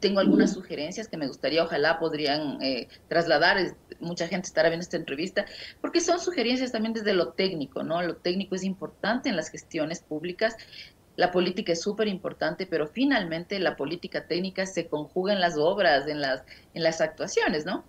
tengo 0.01 0.21
algunas 0.21 0.53
sugerencias 0.53 1.09
que 1.09 1.17
me 1.17 1.27
gustaría, 1.27 1.65
ojalá 1.65 1.99
podrían 1.99 2.59
trasladar, 3.09 3.77
mucha 4.01 4.29
gente 4.29 4.47
estará 4.47 4.69
viendo 4.69 4.83
esta 4.83 4.97
entrevista, 4.97 5.47
porque 5.81 6.01
son 6.01 6.21
sugerencias 6.21 6.73
también 6.73 6.93
desde 6.93 7.15
lo 7.15 7.33
técnico, 7.33 7.83
¿no? 7.83 8.03
Lo 8.03 8.17
técnico 8.17 8.55
es 8.55 8.65
importante 8.65 9.29
en 9.29 9.37
las 9.37 9.51
gestiones 9.51 10.01
públicas. 10.01 10.57
La 11.17 11.33
política 11.33 11.73
es 11.73 11.81
súper 11.81 12.09
importante, 12.09 12.67
pero 12.67 12.87
finalmente 12.89 13.59
la 13.59 13.77
política 13.77 14.27
técnica 14.27 14.67
se 14.67 14.87
conjuga 14.87 15.33
en 15.33 15.41
las 15.41 15.57
obras, 15.57 16.07
en 16.09 16.21
las, 16.21 16.43
en 16.75 16.83
las 16.83 17.01
actuaciones, 17.01 17.65
¿no? 17.65 17.85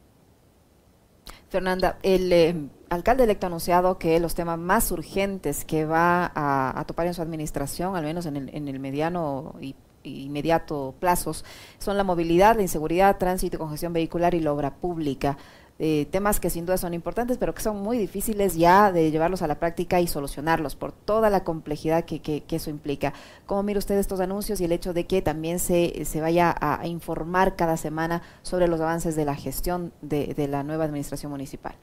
Fernanda, 1.49 1.97
el 2.03 2.31
eh, 2.31 2.55
alcalde 2.89 3.23
electo 3.23 3.45
ha 3.45 3.49
anunciado 3.49 3.97
que 3.97 4.19
los 4.19 4.35
temas 4.35 4.57
más 4.57 4.91
urgentes 4.91 5.65
que 5.65 5.85
va 5.85 6.31
a, 6.33 6.83
topar 6.85 7.07
en 7.07 7.13
su 7.13 7.21
administración, 7.21 7.95
al 7.95 8.03
menos 8.03 8.25
en 8.25 8.37
el, 8.37 8.79
mediano 8.79 9.55
y 9.59 9.75
inmediato 10.03 10.95
plazos, 10.99 11.43
son 11.79 11.97
la 11.97 12.03
movilidad, 12.03 12.55
la 12.55 12.61
inseguridad, 12.61 13.17
tránsito 13.17 13.57
congestión 13.57 13.93
vehicular 13.93 14.33
y 14.33 14.39
la 14.39 14.53
obra 14.53 14.75
pública. 14.75 15.37
Eh, 15.79 16.07
temas 16.09 16.39
que 16.39 16.49
sin 16.49 16.65
duda 16.65 16.77
son 16.77 16.95
importantes, 16.95 17.37
pero 17.37 17.53
que 17.53 17.61
son 17.61 17.83
muy 17.83 17.99
difíciles 17.99 18.55
ya 18.55 18.91
de 18.91 19.11
llevarlos 19.11 19.43
a 19.43 19.47
la 19.47 19.59
práctica 19.59 20.01
y 20.01 20.07
solucionarlos 20.07 20.75
por 20.75 20.91
toda 20.91 21.29
la 21.29 21.43
complejidad 21.43 22.03
que, 22.05 22.43
eso 22.49 22.69
implica. 22.71 23.13
¿Cómo 23.45 23.61
mira 23.61 23.77
usted 23.77 23.97
estos 23.99 24.19
anuncios 24.19 24.59
y 24.59 24.65
el 24.65 24.71
hecho 24.71 24.93
de 24.93 25.05
que 25.05 25.21
también 25.21 25.59
se, 25.59 26.03
vaya 26.19 26.55
a, 26.59 26.87
informar 26.87 27.55
cada 27.55 27.77
semana 27.77 28.23
sobre 28.41 28.67
los 28.67 28.81
avances 28.81 29.15
de 29.15 29.25
la 29.25 29.35
gestión 29.35 29.93
de 30.01 30.47
la 30.49 30.63
nueva 30.63 30.85
administración 30.85 31.31
municipal? 31.31 31.75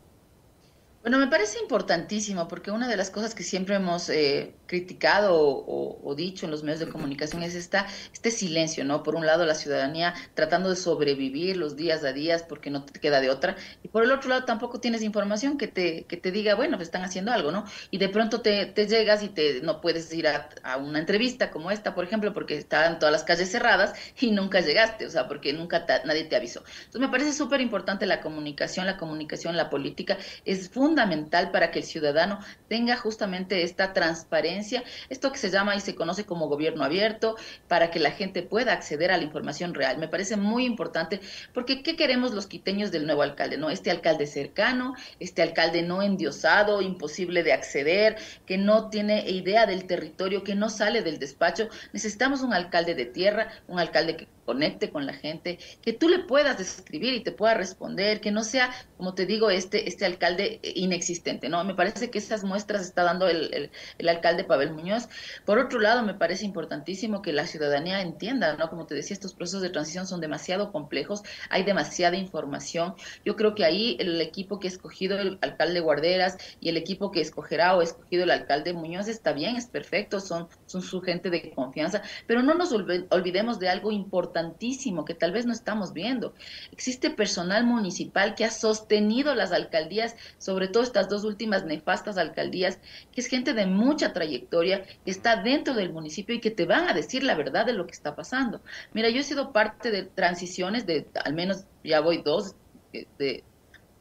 Bueno, 1.05 1.19
me 1.19 1.27
parece 1.27 1.59
importantísimo 1.59 2.49
porque 2.49 2.71
una 2.71 2.89
de 2.89 2.97
las 2.97 3.11
cosas 3.11 3.35
que 3.35 3.43
siempre 3.43 3.75
hemos 3.75 4.09
eh, 4.09 4.55
criticado 4.65 5.35
o, 5.37 6.15
dicho 6.17 6.47
en 6.47 6.51
los 6.51 6.63
medios 6.63 6.81
de 6.81 6.89
comunicación 6.89 7.43
es 7.43 7.55
esta, 7.55 7.87
este 8.11 8.31
silencio, 8.31 8.87
¿no? 8.87 9.03
Por 9.03 9.15
un 9.15 9.27
lado, 9.27 9.45
la 9.45 9.55
ciudadanía 9.55 10.15
tratando 10.33 10.71
de 10.71 10.77
sobrevivir 10.77 11.59
los 11.59 11.77
días 11.77 12.05
a 12.05 12.13
días 12.15 12.43
porque 12.45 12.71
no 12.71 12.85
te 12.85 13.01
queda 13.01 13.21
de 13.21 13.29
otra, 13.29 13.57
y 13.83 13.89
por 13.89 14.03
el 14.03 14.13
otro 14.13 14.31
lado 14.31 14.45
tampoco 14.45 14.81
tienes 14.81 15.03
información 15.03 15.59
que 15.59 15.67
te, 15.67 16.05
que 16.05 16.17
te 16.17 16.31
diga, 16.31 16.55
bueno, 16.55 16.79
pues 16.79 16.89
están 16.89 17.03
haciendo 17.03 17.33
algo, 17.33 17.51
¿no? 17.51 17.65
Y 17.91 17.99
de 17.99 18.09
pronto 18.09 18.41
te, 18.41 18.73
llegas 18.87 19.23
y 19.23 19.29
te 19.29 19.61
no 19.61 19.83
puedes 19.83 20.11
ir 20.15 20.27
a, 20.29 20.49
a, 20.63 20.79
una 20.79 21.01
entrevista 21.01 21.51
como 21.51 21.71
esta, 21.71 21.95
por 21.95 22.05
ejemplo, 22.05 22.33
porque 22.33 22.57
estaban 22.57 22.99
todas 22.99 23.13
las 23.13 23.25
calles 23.25 23.51
cerradas 23.51 23.93
y 24.21 24.31
nunca 24.31 24.61
llegaste, 24.61 25.05
o 25.05 25.11
sea, 25.11 25.29
porque 25.29 25.53
nunca 25.53 25.85
nadie 26.05 26.25
te 26.25 26.37
avisó. 26.37 26.63
Entonces 26.79 27.01
me 27.03 27.09
parece 27.09 27.35
súper 27.35 27.61
importante 27.61 28.07
la 28.07 28.23
comunicación, 28.23 28.87
la 28.87 28.97
comunicación, 28.97 29.57
la 29.57 29.69
política, 29.69 30.17
es 30.47 30.71
fundamental 30.71 30.94
fundamental 30.95 31.51
para 31.51 31.73
que 31.73 31.81
el 31.81 31.85
ciudadano 31.85 32.39
tenga 32.69 32.97
justamente 32.97 33.65
esta 33.65 33.93
transparencia, 33.93 34.85
esto 35.09 35.33
que 35.33 35.39
se 35.39 35.51
llama 35.51 35.75
y 35.75 35.81
se 35.81 35.97
conoce 35.97 36.25
como 36.25 36.47
gobierno 36.47 36.85
abierto, 36.85 37.35
para 37.67 37.91
que 37.91 37.99
la 37.99 38.13
gente 38.13 38.45
pueda 38.45 38.73
acceder 38.73 39.11
a 39.11 39.17
la 39.17 39.25
información 39.25 39.75
real. 39.75 39.99
Me 39.99 40.07
parece 40.07 40.37
muy 40.37 40.65
importante 40.65 41.21
porque 41.53 41.83
¿qué 41.83 41.97
queremos 41.97 42.33
los 42.33 42.47
quiteños 42.47 42.93
del 42.93 43.07
nuevo 43.07 43.23
alcalde? 43.23 43.57
No, 43.57 43.71
este 43.71 43.91
alcalde 43.91 44.29
cercano, 44.29 44.95
este 45.19 45.43
alcalde 45.43 45.83
no 45.83 46.01
endiosado, 46.01 46.81
imposible 46.81 47.43
de 47.43 47.53
acceder, 47.53 48.15
que 48.47 48.57
no 48.57 48.89
tiene 48.89 49.29
idea 49.29 49.67
del 49.67 49.87
territorio, 49.87 50.45
que 50.45 50.55
no 50.55 50.71
sale 50.71 51.03
del 51.03 51.19
despacho. 51.19 51.69
Necesitamos 51.93 52.43
un 52.43 52.55
alcalde 52.55 52.95
de 52.95 53.07
tierra, 53.07 53.49
un 53.67 53.81
alcalde 53.81 54.17
que 54.17 54.29
conecte 54.45 54.91
con 54.91 55.07
la 55.07 55.15
gente, 55.15 55.59
que 55.83 55.93
tú 55.93 56.09
le 56.09 56.21
puedas 56.21 56.59
describir 56.59 57.15
y 57.15 57.23
te 57.23 57.33
pueda 57.33 57.55
responder, 57.55 58.21
que 58.21 58.31
no 58.31 58.45
sea, 58.45 58.71
como 58.97 59.15
te 59.15 59.27
digo, 59.27 59.51
este, 59.51 59.89
este 59.89 60.05
alcalde 60.05 60.61
inexistente, 60.63 61.49
¿no? 61.49 61.65
Me 61.65 61.75
parece 61.75 62.11
que 62.11 62.19
esas 62.19 62.45
muestras 62.45 62.83
está 62.83 63.03
dando 63.03 63.29
el, 63.29 63.71
el, 63.99 64.09
alcalde 64.09 64.45
Pavel 64.45 64.73
Muñoz. 64.73 65.09
Por 65.45 65.59
otro 65.59 65.81
lado, 65.81 66.03
me 66.03 66.15
parece 66.15 66.45
importantísimo 66.45 67.23
que 67.23 67.33
la 67.33 67.47
ciudadanía 67.47 68.01
entienda, 68.01 68.57
¿no? 68.57 68.69
Como 68.69 68.87
te 68.87 68.95
decía, 68.95 69.15
estos 69.15 69.35
procesos 69.35 69.63
de 69.63 69.71
transición 69.71 70.07
son 70.07 70.21
demasiado 70.21 70.73
complejos, 70.73 71.23
hay 71.51 71.65
demasiada 71.65 72.17
información. 72.17 72.95
Yo 73.25 73.37
creo 73.37 73.55
que 73.55 73.65
ahí 73.65 73.97
el 73.99 74.21
equipo 74.21 74.61
que 74.61 74.69
ha 74.69 74.71
escogido 74.71 75.19
el 75.19 75.39
alcalde 75.41 75.81
Guarderas 75.81 76.37
y 76.61 76.69
el 76.69 76.77
equipo 76.77 77.11
que 77.11 77.21
escogerá 77.21 77.75
o 77.75 77.81
ha 77.81 77.85
escogido 77.85 78.25
el 78.25 78.31
alcalde 78.31 78.73
Muñoz 78.73 79.09
está 79.09 79.33
bien, 79.33 79.57
es 79.57 79.67
perfecto, 79.67 80.21
son, 80.21 80.49
son 80.67 80.83
su 80.83 81.01
gente 81.01 81.31
de 81.31 81.51
confianza, 81.53 82.03
pero 82.27 82.43
no 82.43 82.55
nos 82.55 82.73
olvidemos 82.73 83.59
de 83.59 83.69
algo 83.69 83.91
importante 83.91 84.34
importantísimo 84.35 85.05
que 85.05 85.15
tal 85.15 85.33
vez 85.33 85.47
no 85.47 85.53
estamos 85.53 85.93
viendo. 85.93 86.35
Existe 86.73 87.11
personal 87.11 87.65
municipal 87.65 88.35
que 88.35 88.45
ha 88.45 88.51
sostenido 88.51 89.35
las 89.35 89.53
alcaldías, 89.53 90.17
sobre 90.39 90.69
todo 90.69 90.83
estas 90.83 91.09
dos 91.09 91.25
últimas 91.25 91.65
nefastas 91.65 92.19
alcaldías, 92.19 92.79
que 93.13 93.21
es 93.21 93.29
gente 93.29 93.55
de 93.55 93.67
mucha 93.67 94.13
trayectoria, 94.13 94.85
que 95.05 95.11
está 95.11 95.37
dentro 95.43 95.75
del 95.75 95.93
municipio 95.93 96.35
y 96.35 96.41
que 96.41 96.51
te 96.51 96.67
van 96.67 96.89
a 96.89 96.95
decir 96.95 97.23
la 97.23 97.37
verdad 97.37 97.67
de 97.67 97.75
lo 97.75 97.87
que 97.87 97.93
está 97.93 98.17
pasando. 98.17 98.61
Mira, 98.93 99.09
yo 99.09 99.21
he 99.21 99.25
sido 99.25 99.53
parte 99.53 99.91
de 99.91 100.03
transiciones 100.03 100.85
de, 100.87 101.07
al 101.25 101.35
menos 101.35 101.65
ya 101.85 102.01
voy 102.01 102.23
dos, 102.23 102.57
de, 102.93 103.45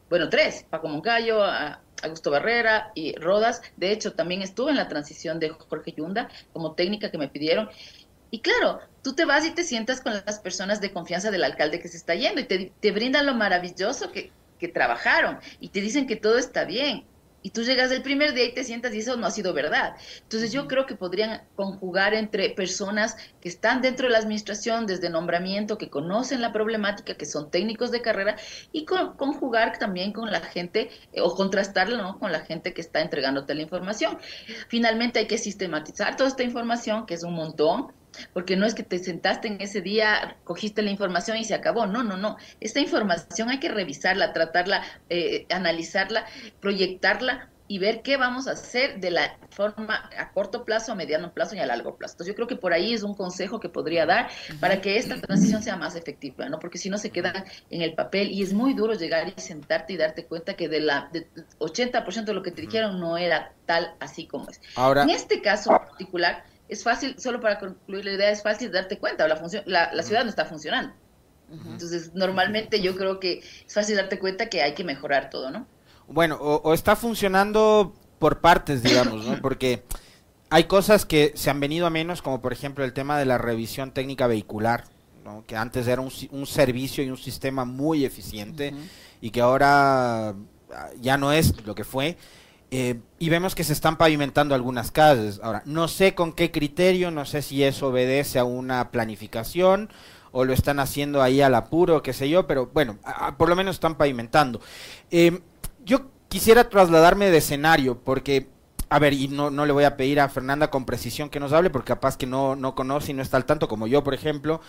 bueno, 0.09 0.29
tres, 0.29 0.65
Paco 0.69 0.87
Moncayo, 0.87 1.43
a, 1.43 1.79
Augusto 2.03 2.31
Barrera 2.31 2.91
y 2.95 3.15
Rodas. 3.15 3.61
De 3.77 3.91
hecho, 3.91 4.13
también 4.13 4.41
estuve 4.41 4.71
en 4.71 4.77
la 4.77 4.87
transición 4.87 5.39
de 5.39 5.49
Jorge 5.49 5.93
Yunda 5.93 6.29
como 6.51 6.73
técnica 6.73 7.09
que 7.09 7.17
me 7.17 7.29
pidieron. 7.29 7.69
Y 8.33 8.39
claro, 8.39 8.79
tú 9.03 9.13
te 9.13 9.25
vas 9.25 9.45
y 9.45 9.51
te 9.51 9.63
sientas 9.63 10.01
con 10.01 10.11
las 10.11 10.39
personas 10.39 10.81
de 10.81 10.91
confianza 10.91 11.29
del 11.29 11.43
alcalde 11.43 11.79
que 11.79 11.87
se 11.87 11.97
está 11.97 12.15
yendo 12.15 12.41
y 12.41 12.45
te, 12.45 12.73
te 12.79 12.91
brindan 12.91 13.27
lo 13.27 13.35
maravilloso 13.35 14.11
que, 14.11 14.31
que 14.57 14.67
trabajaron 14.67 15.37
y 15.59 15.69
te 15.69 15.81
dicen 15.81 16.07
que 16.07 16.15
todo 16.15 16.39
está 16.39 16.65
bien 16.65 17.05
y 17.43 17.51
tú 17.51 17.61
llegas 17.61 17.91
el 17.91 18.01
primer 18.01 18.33
día 18.33 18.45
y 18.45 18.53
te 18.53 18.63
sientas 18.63 18.95
y 18.95 18.99
eso 18.99 19.17
no 19.17 19.27
ha 19.27 19.31
sido 19.31 19.53
verdad. 19.53 19.95
Entonces 20.23 20.51
yo 20.51 20.67
creo 20.67 20.87
que 20.87 20.95
podrían 20.95 21.43
conjugar 21.55 22.15
entre 22.15 22.49
personas 22.49 23.17
que 23.39 23.49
están 23.49 23.81
dentro 23.81 24.07
de 24.07 24.13
la 24.13 24.19
administración 24.19 24.87
desde 24.87 25.11
nombramiento, 25.11 25.77
que 25.77 25.91
conocen 25.91 26.41
la 26.41 26.51
problemática, 26.51 27.13
que 27.13 27.27
son 27.27 27.51
técnicos 27.51 27.91
de 27.91 28.01
carrera 28.01 28.37
y 28.71 28.85
conjugar 28.85 29.77
también 29.77 30.11
con 30.11 30.31
la 30.31 30.39
gente 30.39 30.89
eh, 31.11 31.21
o 31.21 31.35
contrastarlo 31.35 31.97
¿no? 31.97 32.17
con 32.17 32.31
la 32.31 32.39
gente 32.39 32.73
que 32.73 32.81
está 32.81 33.01
entregándote 33.01 33.53
la 33.53 33.61
información. 33.61 34.17
Finalmente 34.69 35.19
hay 35.19 35.27
que 35.27 35.37
sistematizar 35.37 36.15
toda 36.15 36.29
esta 36.29 36.43
información, 36.43 37.05
que 37.05 37.13
es 37.13 37.23
un 37.23 37.33
montón, 37.33 37.91
porque 38.33 38.55
no 38.55 38.65
es 38.65 38.73
que 38.73 38.83
te 38.83 38.99
sentaste 38.99 39.47
en 39.47 39.61
ese 39.61 39.81
día, 39.81 40.37
cogiste 40.43 40.81
la 40.81 40.91
información 40.91 41.37
y 41.37 41.45
se 41.45 41.53
acabó, 41.53 41.85
no, 41.85 42.03
no, 42.03 42.17
no, 42.17 42.37
esta 42.59 42.79
información 42.79 43.49
hay 43.49 43.59
que 43.59 43.69
revisarla, 43.69 44.33
tratarla, 44.33 44.83
eh, 45.09 45.45
analizarla, 45.49 46.25
proyectarla 46.59 47.49
y 47.67 47.79
ver 47.79 48.01
qué 48.01 48.17
vamos 48.17 48.47
a 48.47 48.51
hacer 48.51 48.99
de 48.99 49.09
la 49.09 49.37
forma 49.49 50.09
a 50.17 50.31
corto 50.31 50.65
plazo, 50.65 50.91
a 50.91 50.95
mediano 50.95 51.33
plazo 51.33 51.55
y 51.55 51.59
a 51.59 51.65
largo 51.65 51.95
plazo. 51.95 52.13
Entonces 52.13 52.33
yo 52.33 52.35
creo 52.35 52.47
que 52.47 52.55
por 52.55 52.73
ahí 52.73 52.93
es 52.93 53.03
un 53.03 53.15
consejo 53.15 53.59
que 53.59 53.69
podría 53.69 54.05
dar 54.05 54.29
para 54.59 54.81
que 54.81 54.97
esta 54.97 55.19
transición 55.19 55.63
sea 55.63 55.77
más 55.77 55.95
efectiva, 55.95 56.49
¿no? 56.49 56.59
Porque 56.59 56.77
si 56.77 56.89
no 56.89 56.97
se 56.97 57.09
queda 57.09 57.45
en 57.69 57.81
el 57.81 57.93
papel 57.93 58.31
y 58.31 58.43
es 58.43 58.53
muy 58.53 58.73
duro 58.73 58.93
llegar 58.93 59.33
y 59.35 59.41
sentarte 59.41 59.93
y 59.93 59.97
darte 59.97 60.25
cuenta 60.25 60.55
que 60.55 60.67
de 60.67 60.81
la 60.81 61.09
de 61.11 61.27
80% 61.59 62.25
de 62.25 62.33
lo 62.33 62.43
que 62.43 62.51
te 62.51 62.61
dijeron 62.61 62.99
no 62.99 63.17
era 63.17 63.53
tal 63.65 63.95
así 63.99 64.27
como 64.27 64.49
es. 64.49 64.59
Ahora, 64.75 65.03
en 65.03 65.09
este 65.09 65.41
caso 65.41 65.69
particular, 65.69 66.43
es 66.73 66.83
fácil, 66.83 67.15
solo 67.19 67.39
para 67.39 67.59
concluir 67.59 68.05
la 68.05 68.13
idea, 68.13 68.29
es 68.31 68.43
fácil 68.43 68.71
darte 68.71 68.97
cuenta, 68.97 69.27
la, 69.27 69.37
función, 69.37 69.63
la, 69.65 69.93
la 69.93 70.03
ciudad 70.03 70.23
no 70.23 70.29
está 70.29 70.45
funcionando. 70.45 70.93
Entonces, 71.51 72.11
normalmente 72.15 72.81
yo 72.81 72.95
creo 72.95 73.19
que 73.19 73.43
es 73.65 73.73
fácil 73.73 73.95
darte 73.95 74.17
cuenta 74.17 74.49
que 74.49 74.61
hay 74.61 74.73
que 74.73 74.83
mejorar 74.83 75.29
todo, 75.29 75.51
¿no? 75.51 75.67
Bueno, 76.07 76.35
o, 76.35 76.73
está 76.73 76.95
funcionando 76.95 77.93
por 78.19 78.41
partes, 78.41 78.81
digamos, 78.81 79.25
¿no? 79.25 79.39
Porque 79.41 79.83
hay 80.49 80.65
cosas 80.65 81.05
que 81.05 81.33
se 81.35 81.49
han 81.49 81.59
venido 81.59 81.85
a 81.85 81.89
menos, 81.89 82.21
como 82.21 82.41
por 82.41 82.53
ejemplo 82.53 82.83
el 82.83 82.93
tema 82.93 83.17
de 83.19 83.25
la 83.25 83.37
revisión 83.37 83.91
técnica 83.91 84.27
vehicular, 84.27 84.85
que 85.47 85.55
antes 85.55 85.87
era 85.87 86.01
un, 86.01 86.11
un, 86.31 86.45
servicio 86.45 87.03
y 87.03 87.09
un 87.09 87.17
sistema 87.17 87.63
muy 87.63 88.03
eficiente 88.03 88.73
y 89.21 89.31
que 89.31 89.39
ahora 89.39 90.29
ah, 90.29 90.89
ya 90.99 91.17
no 91.17 91.31
es 91.31 91.65
lo 91.65 91.75
que 91.75 91.85
fue. 91.85 92.17
Eh, 92.75 92.99
y 93.19 93.29
vemos 93.29 93.53
que 93.53 93.63
se 93.63 93.71
están 93.71 93.97
pavimentando 93.97 94.55
algunas 94.55 94.89
calles. 94.89 95.39
Ahora, 95.43 95.61
no 95.67 95.87
sé 95.87 96.15
con 96.15 96.33
qué 96.33 96.49
criterio, 96.49 97.11
no 97.11 97.23
sé 97.23 97.43
si 97.43 97.63
eso 97.63 97.89
obedece 97.89 98.39
a 98.39 98.45
una 98.45 98.89
planificación 98.89 99.91
o 100.31 100.43
lo 100.43 100.53
están 100.53 100.79
haciendo 100.79 101.21
ahí 101.21 101.39
al 101.39 101.53
apuro, 101.53 102.01
qué 102.01 102.13
sé 102.13 102.29
yo, 102.29 102.47
pero 102.47 102.71
bueno, 102.73 102.97
por 103.37 103.47
lo 103.47 103.55
menos 103.55 103.75
están 103.75 103.93
pavimentando. 103.93 104.59
Eh, 105.11 105.39
yo 105.85 106.07
quisiera 106.29 106.67
trasladarme 106.67 107.29
de 107.29 107.37
escenario, 107.37 107.99
porque, 108.03 108.47
a 108.89 108.97
ver, 108.97 109.13
y 109.13 109.27
no, 109.27 109.51
no 109.51 109.67
le 109.67 109.71
voy 109.71 109.83
a 109.83 109.95
pedir 109.95 110.19
a 110.19 110.27
Fernanda 110.27 110.71
con 110.71 110.85
precisión 110.85 111.29
que 111.29 111.39
nos 111.39 111.53
hable, 111.53 111.69
porque 111.69 111.89
capaz 111.89 112.17
que 112.17 112.25
no, 112.25 112.55
no 112.55 112.73
conoce 112.73 113.11
y 113.11 113.13
no 113.13 113.21
está 113.21 113.37
al 113.37 113.45
tanto, 113.45 113.67
como 113.67 113.85
yo, 113.85 114.03
por 114.03 114.15
ejemplo, 114.15 114.61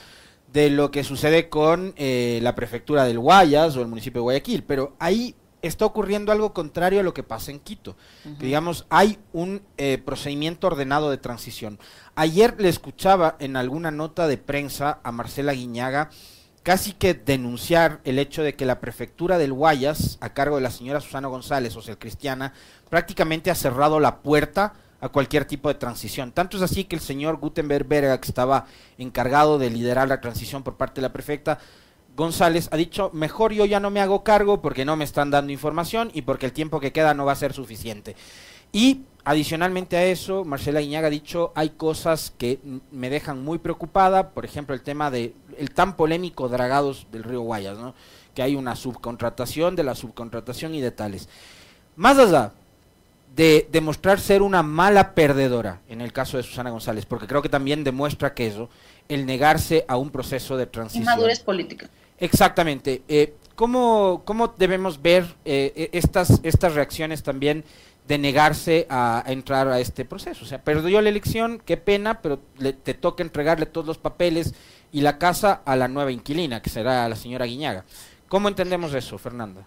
de 0.53 0.69
lo 0.69 0.91
que 0.91 1.05
sucede 1.05 1.49
con 1.49 1.95
eh, 1.97 2.39
la 2.43 2.55
prefectura 2.55 3.05
del 3.05 3.19
Guayas 3.19 3.79
o 3.79 3.81
el 3.81 3.89
municipio 3.89 4.21
de 4.21 4.25
Guayaquil, 4.25 4.63
pero 4.65 4.95
ahí 4.99 5.35
está 5.67 5.87
ocurriendo 5.87 6.33
algo 6.33 6.53
contrario 6.53 7.01
a 7.01 7.03
lo 7.03 7.15
que 7.15 7.23
pasa 7.23 7.51
en 7.51 7.61
Quito. 7.61 7.97
digamos, 8.39 8.87
hay 8.91 9.19
un 9.33 9.63
eh, 9.77 9.99
procedimiento 10.05 10.67
ordenado 10.67 11.11
de 11.11 11.19
transición. 11.19 11.79
Ayer 12.15 12.55
le 12.59 12.69
escuchaba 12.69 13.37
en 13.39 13.57
alguna 13.57 13.91
nota 13.91 14.27
de 14.29 14.39
prensa 14.39 15.01
a 15.03 15.13
Marcela 15.13 15.53
Guiñaga 15.53 16.11
casi 16.65 16.93
que 16.93 17.13
denunciar 17.15 18.01
el 18.05 18.19
hecho 18.19 18.43
de 18.43 18.55
que 18.55 18.65
la 18.65 18.81
prefectura 18.81 19.37
del 19.37 19.53
Guayas, 19.53 20.17
a 20.21 20.31
cargo 20.31 20.57
de 20.57 20.63
la 20.63 20.71
señora 20.71 21.01
Susana 21.01 21.29
González, 21.29 21.75
social 21.75 21.99
cristiana, 21.99 22.55
prácticamente 22.89 23.51
ha 23.51 23.55
cerrado 23.55 24.01
la 24.01 24.23
puerta 24.23 24.73
a 25.01 25.11
cualquier 25.11 25.45
tipo 25.45 25.69
de 25.69 25.75
transición. 25.75 26.33
Tanto 26.33 26.57
es 26.57 26.63
así 26.63 26.85
que 26.85 26.97
el 26.97 27.03
señor 27.03 27.37
Gutenberg 27.37 27.87
Berga, 27.87 28.19
que 28.19 28.29
estaba 28.29 28.65
encargado 28.97 29.59
de 29.59 29.69
liderar 29.69 30.09
la 30.09 30.23
transición 30.23 30.63
por 30.63 30.79
parte 30.79 31.03
de 31.03 31.07
la 31.07 31.13
prefecta, 31.13 31.59
González 32.17 32.69
ha 32.71 32.77
dicho, 32.77 33.11
mejor 33.13 33.53
yo 33.53 33.65
ya 33.65 33.81
no 33.81 33.91
me 33.91 34.01
hago 34.01 34.23
cargo 34.23 34.63
porque 34.63 34.85
no 34.85 34.97
me 34.97 35.05
están 35.05 35.31
dando 35.31 35.53
información 35.53 36.11
y 36.15 36.23
porque 36.23 36.47
el 36.47 36.53
tiempo 36.53 36.81
que 36.81 36.93
queda 36.93 37.15
no 37.15 37.25
va 37.25 37.33
a 37.33 37.37
ser 37.37 37.53
suficiente. 37.53 38.15
Y 38.73 39.03
adicionalmente 39.25 39.97
a 39.97 40.05
eso, 40.05 40.45
Marcela 40.45 40.81
Iñaga 40.81 41.09
ha 41.09 41.11
dicho, 41.11 41.53
hay 41.55 41.71
cosas 41.71 42.33
que 42.37 42.59
me 42.91 43.11
dejan 43.11 43.43
muy 43.43 43.59
preocupada, 43.59 44.31
por 44.31 44.45
ejemplo, 44.45 44.75
el 44.75 44.83
tema 44.83 45.11
de 45.11 45.35
el 45.59 45.71
tan 45.73 45.97
polémico 45.97 46.49
dragados 46.49 47.07
del 47.11 47.25
río 47.25 47.41
Guayas, 47.41 47.79
¿no? 47.79 47.95
que 48.35 48.43
hay 48.43 48.57
una 48.57 48.77
subcontratación 48.77 49.77
de 49.77 49.85
la 49.85 49.95
subcontratación 49.95 50.75
y 50.75 50.81
de 50.81 50.91
tales. 50.91 51.29
Más 51.97 52.19
allá 52.19 52.53
de 53.35 53.69
demostrar 53.71 54.21
ser 54.21 54.43
una 54.43 54.63
mala 54.63 55.15
perdedora, 55.15 55.81
en 55.89 56.01
el 56.01 56.13
caso 56.13 56.37
de 56.37 56.43
Susana 56.43 56.71
González, 56.71 57.07
porque 57.07 57.27
creo 57.27 57.43
que 57.43 57.49
también 57.49 57.85
demuestra 57.85 58.35
que 58.35 58.47
eso, 58.47 58.69
el 59.09 59.27
negarse 59.27 59.85
a 59.89 59.97
un 59.97 60.11
proceso 60.11 60.57
de 60.57 60.67
transición. 60.67 61.05
Madurez 61.05 61.41
política. 61.41 61.89
Exactamente. 62.19 63.03
Eh, 63.09 63.35
¿cómo, 63.55 64.23
¿cómo, 64.25 64.55
debemos 64.57 65.01
ver 65.03 65.25
eh, 65.45 65.73
e, 65.93 65.99
estas, 65.99 66.41
estas 66.43 66.75
reacciones 66.75 67.23
también 67.23 67.65
de 68.07 68.19
negarse 68.19 68.87
a, 68.89 69.23
entrar 69.27 69.69
a 69.69 69.81
este 69.81 70.05
proceso? 70.05 70.45
O 70.45 70.49
sea, 70.49 70.63
perdió 70.63 71.01
la 71.01 71.09
elección, 71.09 71.61
qué 71.65 71.77
pena, 71.77 72.21
pero 72.21 72.41
le, 72.59 72.73
te 72.73 72.95
toca 72.95 73.23
entregarle 73.23 73.67
todos 73.67 73.87
los 73.87 73.99
papeles 73.99 74.55
y 74.93 75.01
la 75.01 75.19
casa 75.19 75.63
a 75.65 75.77
la 75.77 75.89
nueva 75.89 76.13
inquilina, 76.13 76.63
que 76.63 76.71
será 76.71 77.09
la 77.09 77.17
señora 77.17 77.47
Guiñaga. 77.47 77.85
¿Cómo 78.29 78.49
entendemos 78.49 78.95
eso, 78.95 79.19
Fernanda? 79.19 79.67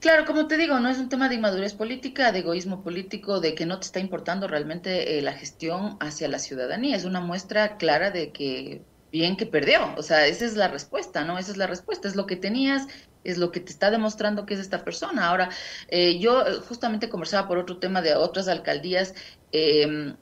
Claro, 0.00 0.26
como 0.26 0.46
te 0.46 0.56
digo, 0.58 0.78
no 0.78 0.88
es 0.90 0.98
un 0.98 1.08
tema 1.08 1.28
de 1.28 1.36
inmadurez 1.36 1.74
política, 1.74 2.30
de 2.30 2.40
egoísmo 2.40 2.82
político, 2.82 3.40
de 3.40 3.54
que 3.54 3.66
no 3.66 3.80
te 3.80 3.86
está 3.86 3.98
importando 3.98 4.46
realmente 4.46 5.18
eh, 5.18 5.22
la 5.22 5.32
gestión 5.32 5.96
hacia 6.00 6.28
la 6.28 6.38
ciudadanía. 6.38 6.96
Es 6.96 7.04
una 7.04 7.20
muestra 7.20 7.76
clara 7.76 8.10
de 8.10 8.30
que 8.30 8.82
bien 9.18 9.36
que 9.36 9.46
perdió. 9.46 9.94
O 9.96 10.02
sea, 10.02 10.26
esa 10.26 10.44
es 10.44 10.56
la 10.56 10.68
respuesta, 10.68 11.24
¿no? 11.24 11.38
Esa 11.38 11.52
es 11.52 11.56
la 11.56 11.66
respuesta, 11.66 12.08
es 12.08 12.16
lo 12.16 12.26
que 12.26 12.36
tenías, 12.36 12.86
es 13.24 13.38
lo 13.38 13.50
que 13.52 13.60
te 13.60 13.72
está 13.72 13.90
demostrando 13.90 14.46
que 14.46 14.54
es 14.54 14.60
esta 14.60 14.84
persona. 14.84 15.28
Ahora, 15.28 15.50
eh, 15.88 16.18
yo 16.18 16.46
eh, 16.46 16.54
justamente 16.68 17.08
conversaba 17.08 17.48
por 17.48 17.58
otro 17.58 17.78
tema 17.78 18.02
de 18.02 18.14
otras 18.14 18.48
alcaldías. 18.48 19.14
Eh, 19.52 20.14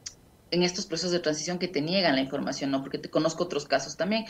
en 0.55 0.63
estos 0.63 0.87
procesos 0.87 1.13
de 1.13 1.19
transición 1.21 1.59
que 1.59 1.69
te 1.69 1.83
niegan 1.83 2.15
la 2.15 2.21
información, 2.21 2.71
¿no? 2.71 2.81
Porque 2.81 2.99
te 2.99 3.11
conozco 3.11 3.45
otros 3.45 3.67
casos 3.67 3.97
también. 3.97 4.25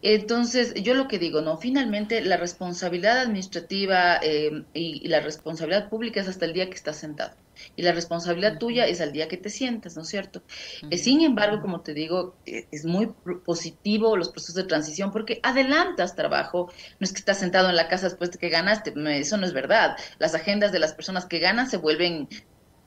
Entonces, 0.00 0.74
yo 0.74 0.94
lo 0.94 1.08
que 1.08 1.18
digo, 1.18 1.40
¿no? 1.40 1.58
Finalmente, 1.58 2.22
la 2.22 2.36
responsabilidad 2.36 3.18
administrativa 3.18 4.18
eh, 4.22 4.64
y, 4.74 5.06
la 5.08 5.20
responsabilidad 5.20 5.88
pública 5.88 6.20
es 6.20 6.28
hasta 6.28 6.44
el 6.44 6.52
día 6.52 6.68
que 6.68 6.76
estás 6.76 6.96
sentado. 6.96 7.34
Y 7.76 7.82
la 7.82 7.92
responsabilidad 7.92 8.58
tuya 8.58 8.86
es 8.86 9.00
al 9.00 9.12
día 9.12 9.28
que 9.28 9.36
te 9.36 9.50
sientas, 9.50 9.96
¿no 9.96 10.02
es 10.02 10.08
cierto? 10.08 10.42
Eh, 10.90 10.98
sin 10.98 11.22
embargo, 11.22 11.60
como 11.60 11.80
te 11.80 11.94
digo, 11.94 12.36
eh, 12.46 12.66
es 12.70 12.84
muy 12.84 13.08
positivo 13.44 14.16
los 14.16 14.30
procesos 14.30 14.56
de 14.56 14.64
transición 14.64 15.12
porque 15.12 15.40
adelantas 15.42 16.16
trabajo. 16.16 16.70
No 16.98 17.04
es 17.04 17.12
que 17.12 17.18
estás 17.18 17.38
sentado 17.38 17.68
en 17.68 17.76
la 17.76 17.88
casa 17.88 18.08
después 18.08 18.30
de 18.30 18.38
que 18.38 18.48
ganaste, 18.48 18.92
eso 19.18 19.36
no 19.36 19.46
es 19.46 19.52
verdad. 19.52 19.96
Las 20.18 20.34
agendas 20.34 20.72
de 20.72 20.78
las 20.78 20.94
personas 20.94 21.26
que 21.26 21.38
ganan 21.38 21.68
se 21.68 21.76
vuelven 21.76 22.28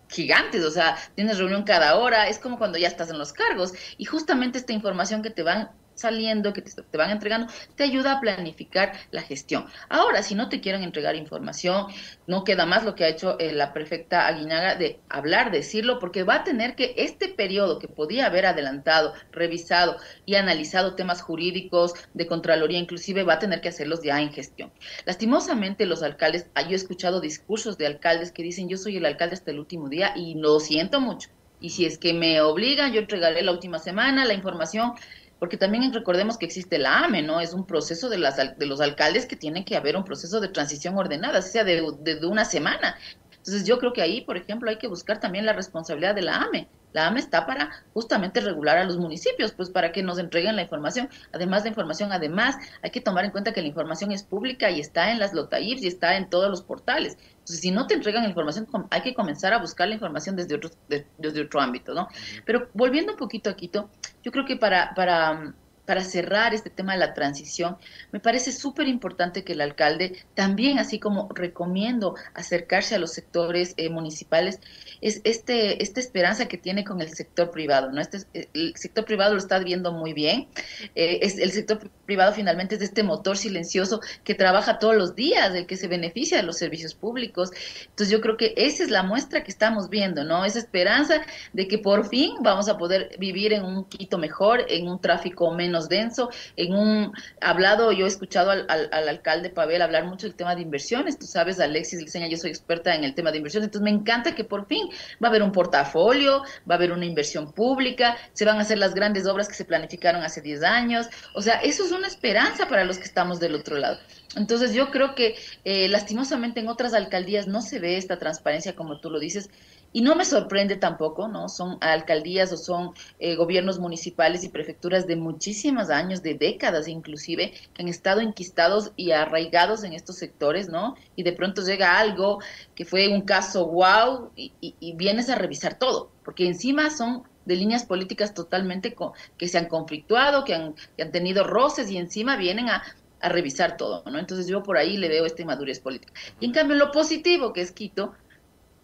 gigantes, 0.10 0.64
o 0.64 0.72
sea, 0.72 0.98
tienes 1.16 1.38
reunión 1.38 1.64
cada 1.64 1.96
hora, 1.98 2.28
es 2.28 2.40
como 2.40 2.58
cuando 2.58 2.78
ya 2.78 2.88
estás 2.88 3.10
en 3.10 3.20
los 3.20 3.32
cargos 3.32 3.74
y 3.98 4.06
justamente 4.06 4.58
esta 4.58 4.74
información 4.74 5.22
que 5.22 5.30
te 5.30 5.44
van 5.44 5.70
saliendo, 6.00 6.54
que 6.54 6.62
te, 6.62 6.98
van 6.98 7.12
entregando, 7.12 7.52
te 7.76 7.84
ayuda 7.84 8.14
a 8.14 8.22
planificar 8.22 8.94
la 9.12 9.22
gestión. 9.22 9.66
Ahora, 9.90 10.24
si 10.24 10.36
no 10.36 10.50
te 10.50 10.62
quieren 10.62 10.84
entregar 10.84 11.16
información, 11.16 11.88
no 12.28 12.44
queda 12.44 12.66
más 12.66 12.84
lo 12.84 12.96
que 12.96 13.04
ha 13.04 13.10
hecho 13.10 13.38
eh, 13.40 13.52
la 13.52 13.74
prefecta 13.74 14.28
Aguinaga 14.28 14.76
de 14.76 15.00
hablar, 15.10 15.52
decirlo, 15.52 16.00
porque 16.00 16.24
va 16.24 16.36
a 16.36 16.44
tener 16.44 16.76
que 16.76 16.94
este 16.98 17.30
periodo 17.30 17.80
que 17.80 17.88
podía 17.88 18.26
haber 18.26 18.46
adelantado, 18.46 19.14
revisado 19.32 19.98
y 20.26 20.36
analizado 20.36 20.96
temas 20.96 21.22
jurídicos, 21.22 21.94
de 22.14 22.28
Contraloría, 22.28 22.80
inclusive 22.80 23.24
va 23.24 23.34
a 23.34 23.40
tener 23.40 23.62
que 23.62 23.70
hacerlos 23.70 24.02
ya 24.04 24.22
en 24.22 24.32
gestión. 24.32 24.72
Lastimosamente, 25.06 25.86
los 25.86 26.04
alcaldes, 26.04 26.48
ah, 26.56 26.64
yo 26.64 26.72
he 26.72 26.76
escuchado 26.76 27.22
discursos 27.22 27.78
de 27.78 27.88
alcaldes 27.88 28.32
que 28.32 28.44
dicen, 28.44 28.70
yo 28.70 28.78
soy 28.78 28.98
el 28.98 29.06
alcalde 29.06 29.36
hasta 29.36 29.52
el 29.52 29.60
último 29.60 29.90
día 29.90 30.14
y 30.16 30.36
lo 30.36 30.60
siento 30.60 31.00
mucho. 31.00 31.30
Y 31.62 31.72
si 31.72 31.86
es 31.86 31.98
que 31.98 32.14
me 32.14 32.40
obligan, 32.42 32.94
yo 32.94 33.02
entregaré 33.02 33.42
la 33.42 33.52
última 33.52 33.80
semana 33.80 34.26
la 34.26 34.34
información 34.34 34.94
porque 35.40 35.58
también 35.58 35.92
recordemos 35.94 36.38
que 36.38 36.46
existe 36.46 36.78
la 36.78 37.00
AME, 37.00 37.22
¿no? 37.22 37.40
Es 37.40 37.54
un 37.54 37.66
proceso 37.66 38.10
de, 38.10 38.18
las, 38.18 38.38
de 38.38 38.66
los 38.66 38.82
alcaldes 38.82 39.26
que 39.26 39.36
tiene 39.36 39.66
que 39.66 39.78
haber 39.78 39.96
un 39.96 40.04
proceso 40.04 40.40
de 40.40 40.50
transición 40.50 40.98
ordenada, 40.98 41.42
sea 41.42 41.64
de, 41.64 41.82
de, 42.02 42.26
una 42.28 42.46
semana. 42.46 42.98
Entonces 43.32 43.66
yo 43.66 43.80
creo 43.80 43.94
que 43.94 44.02
ahí, 44.02 44.22
por 44.22 44.36
ejemplo, 44.36 44.70
hay 44.70 44.78
que 44.78 44.88
buscar 44.88 45.20
también 45.20 45.46
la 45.46 45.54
responsabilidad 45.54 46.14
de 46.14 46.24
la 46.24 46.42
AME. 46.42 46.68
La 46.92 47.08
AME 47.08 47.20
está 47.20 47.46
para 47.46 47.70
justamente 47.94 48.42
regular 48.42 48.78
a 48.78 48.84
los 48.84 48.98
municipios, 48.98 49.54
pues 49.54 49.70
para 49.70 49.92
que 49.92 50.04
nos 50.04 50.20
entreguen 50.20 50.56
la 50.56 50.64
información. 50.64 51.08
Además 51.32 51.64
de 51.64 51.70
información, 51.70 52.12
además 52.12 52.58
hay 52.82 52.90
que 52.90 53.00
tomar 53.00 53.24
en 53.24 53.32
cuenta 53.32 53.54
que 53.54 53.62
la 53.62 53.68
información 53.68 54.12
es 54.12 54.24
pública 54.24 54.70
y 54.72 54.80
está 54.80 55.12
en 55.12 55.20
las 55.20 55.34
LOTAIFs 55.34 55.84
y 55.84 55.88
está 55.88 56.18
en 56.18 56.30
todos 56.30 56.50
los 56.50 56.64
portales. 56.64 57.18
Entonces, 57.50 57.62
si 57.62 57.72
no 57.72 57.88
te 57.88 57.96
entregan 57.96 58.26
información, 58.26 58.68
hay 58.92 59.02
que 59.02 59.16
comenzar 59.16 59.54
a 59.54 59.58
buscar 59.58 59.88
la 59.88 59.96
información 59.96 60.36
desde 60.36 60.54
otro, 60.54 60.70
desde 61.18 61.42
otro 61.42 61.60
ámbito, 61.60 61.96
¿no? 61.96 62.08
Pero 62.46 62.70
volviendo 62.76 63.14
un 63.14 63.18
poquito 63.18 63.50
a 63.50 63.56
Quito, 63.56 63.90
yo 64.22 64.32
creo 64.32 64.46
que 64.46 64.56
para, 64.56 64.94
para 64.94 65.56
para 65.90 66.04
cerrar 66.04 66.54
este 66.54 66.70
tema 66.70 66.94
de 66.94 67.00
la 67.00 67.16
transición, 67.16 67.76
me 68.12 68.20
parece 68.20 68.52
súper 68.52 68.88
importante 68.88 69.44
que 69.44 69.54
el 69.54 69.62
alcalde 69.62 70.24
también, 70.36 70.78
así 70.78 71.00
como 71.00 71.30
recomiendo 71.34 72.14
acercarse 72.36 72.94
a 72.94 73.00
los 73.00 73.12
sectores 73.12 73.74
eh, 73.76 73.90
municipales, 73.90 74.60
es 75.02 75.20
este, 75.24 75.82
esta 75.82 76.00
esperanza 76.00 76.48
que 76.48 76.60
tiene 76.60 76.84
con 76.84 77.02
el 77.02 77.10
sector 77.10 77.50
privado, 77.50 77.92
¿no? 77.92 78.02
Este, 78.02 78.20
el 78.54 78.76
sector 78.76 79.04
privado 79.04 79.34
lo 79.34 79.40
está 79.40 79.58
viendo 79.58 79.92
muy 79.92 80.14
bien, 80.14 80.48
eh, 80.94 81.22
es, 81.24 81.40
el 81.40 81.52
sector 81.52 81.90
privado 82.06 82.34
finalmente 82.34 82.76
es 82.76 82.84
este 82.84 83.02
motor 83.02 83.36
silencioso 83.36 84.00
que 84.24 84.36
trabaja 84.36 84.78
todos 84.78 84.96
los 84.96 85.16
días, 85.16 85.56
el 85.56 85.66
que 85.66 85.76
se 85.76 85.88
beneficia 85.88 86.38
de 86.38 86.44
los 86.44 86.58
servicios 86.58 86.94
públicos. 86.94 87.50
Entonces 87.88 88.12
yo 88.12 88.22
creo 88.22 88.38
que 88.38 88.54
esa 88.58 88.84
es 88.84 88.92
la 88.92 89.02
muestra 89.02 89.44
que 89.44 89.50
estamos 89.50 89.90
viendo, 89.90 90.24
¿no? 90.24 90.46
Esa 90.46 90.60
esperanza 90.60 91.22
de 91.54 91.68
que 91.68 91.80
por 91.80 92.08
fin 92.08 92.34
vamos 92.42 92.70
a 92.70 92.78
poder 92.78 93.16
vivir 93.18 93.54
en 93.54 93.66
un 93.66 93.86
Quito 93.86 94.20
mejor, 94.20 94.66
en 94.70 94.88
un 94.88 95.02
tráfico 95.02 95.52
menos 95.52 95.79
denso. 95.88 96.30
En 96.56 96.74
un 96.74 97.14
hablado, 97.40 97.92
yo 97.92 98.06
he 98.06 98.08
escuchado 98.08 98.52
al, 98.52 98.68
alcalde 98.92 99.50
Pavel 99.50 99.82
hablar 99.82 100.06
mucho 100.06 100.28
del 100.28 100.36
tema 100.36 100.56
de 100.56 100.62
inversiones. 100.62 101.18
Tú 101.18 101.26
sabes, 101.26 101.60
Alexis 101.60 102.02
Liceña, 102.02 102.28
yo 102.28 102.38
soy 102.38 102.50
experta 102.50 102.96
en 102.96 103.04
el 103.04 103.16
tema 103.16 103.32
de 103.32 103.38
inversiones. 103.38 103.68
Entonces 103.68 103.84
me 103.84 103.98
encanta 103.98 104.36
que 104.36 104.44
por 104.44 104.66
fin 104.66 104.90
va 105.24 105.28
a 105.28 105.30
haber 105.30 105.44
un 105.44 105.52
portafolio, 105.52 106.44
va 106.70 106.76
a 106.76 106.78
haber 106.78 106.92
una 106.92 107.06
inversión 107.06 107.54
pública, 107.54 108.18
se 108.34 108.46
van 108.46 108.58
a 108.58 108.62
hacer 108.62 108.78
las 108.78 108.94
grandes 108.94 109.28
obras 109.28 109.48
que 109.48 109.54
se 109.54 109.66
planificaron 109.66 110.24
hace 110.24 110.42
10 110.42 110.64
años. 110.64 111.08
O 111.36 111.42
sea, 111.42 111.62
eso 111.62 111.86
es 111.86 111.92
una 111.92 112.08
esperanza 112.08 112.68
para 112.68 112.84
los 112.84 112.98
que 112.98 113.06
estamos 113.06 113.40
del 113.40 113.56
otro 113.56 113.78
lado. 113.78 114.00
Entonces 114.36 114.74
yo 114.74 114.92
creo 114.92 115.16
que 115.16 115.36
eh, 115.64 115.88
lastimosamente 115.90 116.60
en 116.60 116.68
otras 116.68 116.94
alcaldías 116.94 117.48
no 117.48 117.62
se 117.62 117.80
ve 117.80 117.98
esta 117.98 118.20
transparencia 118.20 118.76
como 118.76 119.00
tú 119.00 119.10
lo 119.10 119.20
dices. 119.20 119.50
Y 119.92 120.02
no 120.02 120.16
me 120.16 120.26
sorprende 120.26 120.76
tampoco, 120.76 121.28
¿no? 121.28 121.50
Son 121.50 121.78
alcaldías 121.82 122.52
o 122.52 122.58
son 122.58 122.92
eh, 123.20 123.36
gobiernos 123.36 123.80
municipales 123.80 124.44
y 124.44 124.50
prefecturas 124.50 125.08
de 125.08 125.16
muchísimos 125.16 125.90
años, 125.90 126.22
de 126.22 126.36
décadas 126.36 126.88
inclusive, 126.88 127.54
que 127.74 127.82
han 127.82 127.88
estado 127.88 128.22
enquistados 128.22 128.92
y 128.96 129.12
arraigados 129.12 129.84
en 129.84 129.94
estos 129.94 130.18
sectores, 130.18 130.70
¿no? 130.70 130.96
Y 131.16 131.24
de 131.24 131.34
pronto 131.34 131.64
llega 131.64 131.98
algo 131.98 132.40
que 132.76 132.86
fue 132.86 133.08
un 133.08 133.22
caso 133.22 133.66
wow 133.68 134.32
y, 134.36 134.54
vienes 134.96 135.30
a 135.30 135.36
revisar 135.36 135.80
todo, 135.80 136.12
porque 136.24 136.46
encima 136.48 136.90
son 136.90 137.24
de 137.46 137.56
líneas 137.56 137.86
políticas 137.86 138.34
totalmente 138.34 138.96
que 139.38 139.48
se 139.48 139.58
han 139.58 139.68
conflictuado, 139.68 140.44
que 140.44 140.54
han, 140.54 140.76
que 140.96 141.04
han 141.04 141.12
tenido 141.12 141.44
roces 141.44 141.90
y 141.90 141.98
encima 141.98 142.36
vienen 142.36 142.70
a, 142.70 142.84
a 143.22 143.30
revisar 143.30 143.78
todo, 143.78 144.04
¿no? 144.10 144.20
Entonces 144.20 144.48
yo 144.48 144.64
por 144.64 144.78
ahí 144.78 144.98
le 144.98 145.10
veo 145.10 145.26
esta 145.26 145.42
inmadurez 145.42 145.80
política. 145.80 146.14
Y 146.40 146.46
en 146.46 146.52
cambio 146.52 146.76
lo 146.76 146.92
positivo 146.92 147.54
que 147.54 147.62
es 147.62 147.72
Quito, 147.72 148.14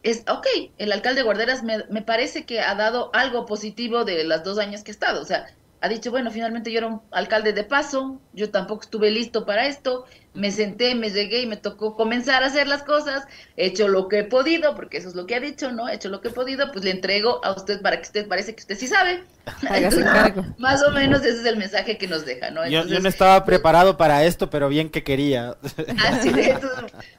es, 0.06 0.24
ok, 0.30 0.46
el 0.78 0.92
alcalde 0.92 1.24
Guarderas 1.24 1.64
me, 1.64 1.84
me, 1.90 2.04
parece 2.04 2.46
que 2.46 2.62
ha 2.62 2.76
dado 2.76 3.10
algo 3.14 3.48
positivo 3.48 4.06
de 4.06 4.24
los 4.24 4.44
dos 4.44 4.60
años 4.60 4.84
que 4.84 4.92
ha 4.92 4.94
estado. 4.94 5.20
O 5.20 5.26
sea, 5.26 5.48
ha 5.86 5.90
dicho, 5.90 6.10
bueno, 6.10 6.32
finalmente 6.32 6.72
yo 6.72 6.80
era 6.80 6.88
un 6.88 7.02
alcalde 7.12 7.54
de 7.54 7.64
paso, 7.64 8.20
yo 8.34 8.50
tampoco 8.50 8.82
estuve 8.82 9.12
listo 9.12 9.46
para 9.46 9.68
esto, 9.68 10.06
me 10.34 10.52
senté, 10.52 10.96
me 10.96 11.12
llegué 11.12 11.42
y 11.42 11.46
me 11.46 11.58
tocó 11.58 11.96
comenzar 11.96 12.44
a 12.44 12.48
hacer 12.48 12.68
las 12.68 12.84
cosas, 12.84 13.26
he 13.56 13.68
hecho 13.68 13.88
lo 13.88 14.08
que 14.08 14.20
he 14.20 14.24
podido, 14.24 14.76
porque 14.76 14.98
eso 14.98 15.10
es 15.10 15.16
lo 15.16 15.26
que 15.28 15.36
ha 15.36 15.40
dicho, 15.40 15.72
¿no? 15.72 15.88
He 15.88 15.96
hecho 15.96 16.10
lo 16.10 16.22
que 16.22 16.30
he 16.30 16.32
podido, 16.32 16.72
pues 16.72 16.84
le 16.84 16.92
entrego 16.92 17.44
a 17.46 17.54
usted 17.54 17.82
para 17.82 17.98
que 17.98 18.04
usted 18.04 18.28
parece 18.28 18.56
que 18.56 18.62
usted 18.62 18.78
sí 18.78 18.88
sabe. 18.88 19.24
más 20.58 20.82
o 20.84 20.92
menos 20.92 21.22
ese 21.22 21.40
es 21.40 21.46
el 21.46 21.58
mensaje 21.58 22.00
que 22.00 22.08
nos 22.08 22.26
deja, 22.26 22.50
¿no? 22.50 22.68
yo, 22.68 22.84
no 22.84 23.08
estaba 23.08 23.46
pues, 23.46 23.58
preparado 23.58 23.96
para 23.96 24.24
esto, 24.24 24.50
pero 24.50 24.70
bien 24.70 24.90
que 24.90 25.04
quería. 25.04 25.56
Así 26.04 26.32
de, 26.32 26.58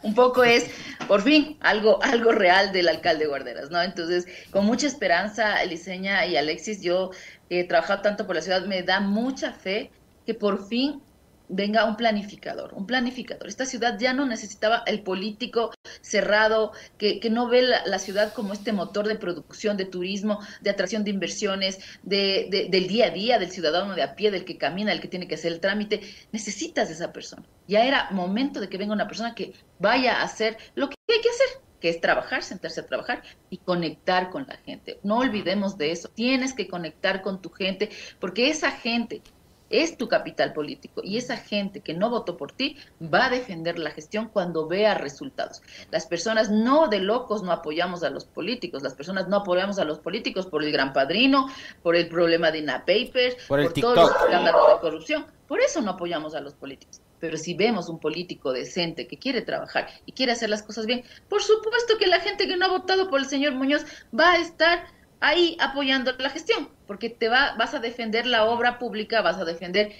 un 0.03 0.15
poco 0.15 0.43
es, 0.43 0.67
por 1.07 1.23
fin, 1.23 1.57
algo, 1.61 2.03
algo 2.03 2.33
real 2.33 2.73
del 2.73 2.89
alcalde 2.89 3.27
Guarderas, 3.29 3.71
¿no? 3.71 3.81
Entonces, 3.81 4.27
con 4.51 4.67
mucha 4.67 4.89
esperanza, 4.89 5.63
Eliseña 5.63 6.27
y 6.27 6.37
Alexis, 6.37 6.83
yo 6.83 7.13
he 7.49 7.65
trabajado 7.65 8.03
tanto 8.03 8.27
por 8.27 8.37
la 8.37 8.43
ciudad, 8.43 8.67
me 8.67 8.83
da 8.83 9.01
mucha 9.01 9.53
fe 9.53 9.91
que 10.25 10.35
por 10.35 10.67
fin 10.69 11.03
venga 11.49 11.85
un 11.85 11.97
planificador, 11.97 12.75
un 12.75 12.87
planificador. 12.87 13.47
Esta 13.47 13.67
ciudad 13.67 13.99
ya 13.99 14.13
no 14.13 14.27
necesitaba 14.27 14.83
el 14.87 15.03
político 15.03 15.73
cerrado 16.01 16.73
que, 16.99 17.21
que 17.21 17.31
no 17.31 17.49
ve 17.49 17.63
la, 17.63 17.99
ciudad 17.99 18.33
como 18.33 18.53
este 18.53 18.73
motor 18.73 19.07
de 19.07 19.17
producción, 19.17 19.77
de 19.77 19.85
turismo, 19.85 20.41
de 20.61 20.71
atracción 20.71 21.05
de 21.05 21.11
inversiones, 21.11 21.79
de, 22.03 22.69
del 22.71 22.89
día 22.89 23.07
a 23.07 23.11
día, 23.11 23.39
del 23.39 23.51
ciudadano 23.51 23.95
de 23.95 24.03
a 24.03 24.15
pie, 24.15 24.31
del 24.31 24.45
que 24.45 24.59
camina, 24.59 24.91
del 24.91 25.01
que 25.01 25.09
tiene 25.09 25.29
que 25.29 25.37
hacer 25.37 25.53
el 25.53 25.61
trámite. 25.61 26.01
Necesitas 26.33 26.89
de 26.89 26.95
esa 26.95 27.13
persona. 27.13 27.45
Ya 27.69 27.85
era 27.85 28.11
momento 28.11 28.61
de 28.61 28.69
que 28.69 28.79
venga 28.79 28.93
una 28.93 29.09
persona 29.09 29.35
que 29.35 29.53
vaya 29.79 30.21
a 30.21 30.25
hacer 30.25 30.57
lo 30.75 30.89
que 30.89 30.97
hay 31.09 31.21
que 31.21 31.29
hacer, 31.29 31.66
que 31.87 31.91
es 31.91 32.01
trabajar, 32.01 32.43
sentarse 32.43 32.81
a 32.81 32.87
trabajar 32.87 33.23
y 33.49 33.59
conectar 33.59 34.31
con 34.31 34.45
la 34.49 34.57
gente. 34.57 34.99
No 35.05 35.19
olvidemos 35.19 35.79
de 35.79 35.93
eso. 35.93 36.09
Tienes 36.09 36.53
que 36.53 36.67
conectar 36.67 37.23
con 37.23 37.41
tu 37.41 37.49
gente, 37.49 37.91
porque 38.19 38.51
esa 38.51 38.73
gente 38.73 39.23
es 39.71 39.97
tu 39.97 40.09
capital 40.09 40.53
político 40.53 41.01
y 41.05 41.17
esa 41.17 41.37
gente 41.37 41.83
que 41.83 41.95
no 41.95 42.11
votó 42.11 42.37
por 42.37 42.51
ti 42.51 42.77
va 43.01 43.27
a 43.27 43.31
defender 43.31 43.79
la 43.79 43.93
gestión 43.93 44.29
cuando 44.33 44.67
vea 44.67 44.95
resultados. 44.95 45.63
Las 45.93 46.07
personas 46.07 46.51
no 46.51 46.89
de 46.89 46.99
locos 46.99 47.45
no 47.45 47.53
apoyamos 47.53 48.03
a 48.03 48.11
los 48.11 48.25
políticos, 48.25 48.83
las 48.83 48.95
personas 48.95 49.29
no 49.29 49.37
apoyamos 49.37 49.79
a 49.79 49.85
los 49.85 50.01
políticos 50.01 50.47
por 50.47 50.65
el 50.65 50.73
gran 50.73 50.93
padrino, 50.93 51.47
por 51.85 51.95
el 51.95 52.09
problema 52.09 52.51
de 52.51 52.59
INA 52.59 52.81
Papers, 52.81 53.37
por, 53.47 53.63
por 53.63 53.73
todos 53.75 53.97
los 53.97 54.11
escándalos 54.11 54.75
de 54.75 54.81
corrupción. 54.81 55.27
Por 55.47 55.61
eso 55.61 55.81
no 55.83 55.93
apoyamos 55.93 56.35
a 56.35 56.41
los 56.41 56.55
políticos. 56.55 57.01
Pero 57.21 57.37
si 57.37 57.55
vemos 57.55 57.89
un 57.89 57.99
político 57.99 58.53
decente 58.53 59.07
que 59.07 59.19
quiere 59.19 59.43
trabajar 59.43 59.89
y 60.05 60.13
quiere 60.13 60.33
hacer 60.33 60.51
las 60.51 60.63
cosas 60.63 60.87
bien, 60.87 61.03
por 61.29 61.43
supuesto 61.43 61.99
que 61.99 62.07
la 62.07 62.21
gente 62.21 62.47
que 62.47 62.57
no 62.57 62.67
ha 62.67 62.71
votado 62.71 63.09
por 63.09 63.21
el 63.21 63.27
señor 63.27 63.55
Muñoz 63.55 63.85
va 64.19 64.33
a 64.33 64.39
estar 64.39 64.87
ahí 65.21 65.57
apoyando 65.61 66.13
la 66.19 66.31
gestión, 66.31 66.69
porque 66.87 67.11
te 67.11 67.29
va, 67.29 67.55
vas 67.57 67.75
a 67.75 67.81
defender 67.81 68.27
la 68.27 68.45
obra 68.45 68.79
pública, 68.79 69.23
vas 69.23 69.39
a 69.39 69.45
defender 69.45 69.93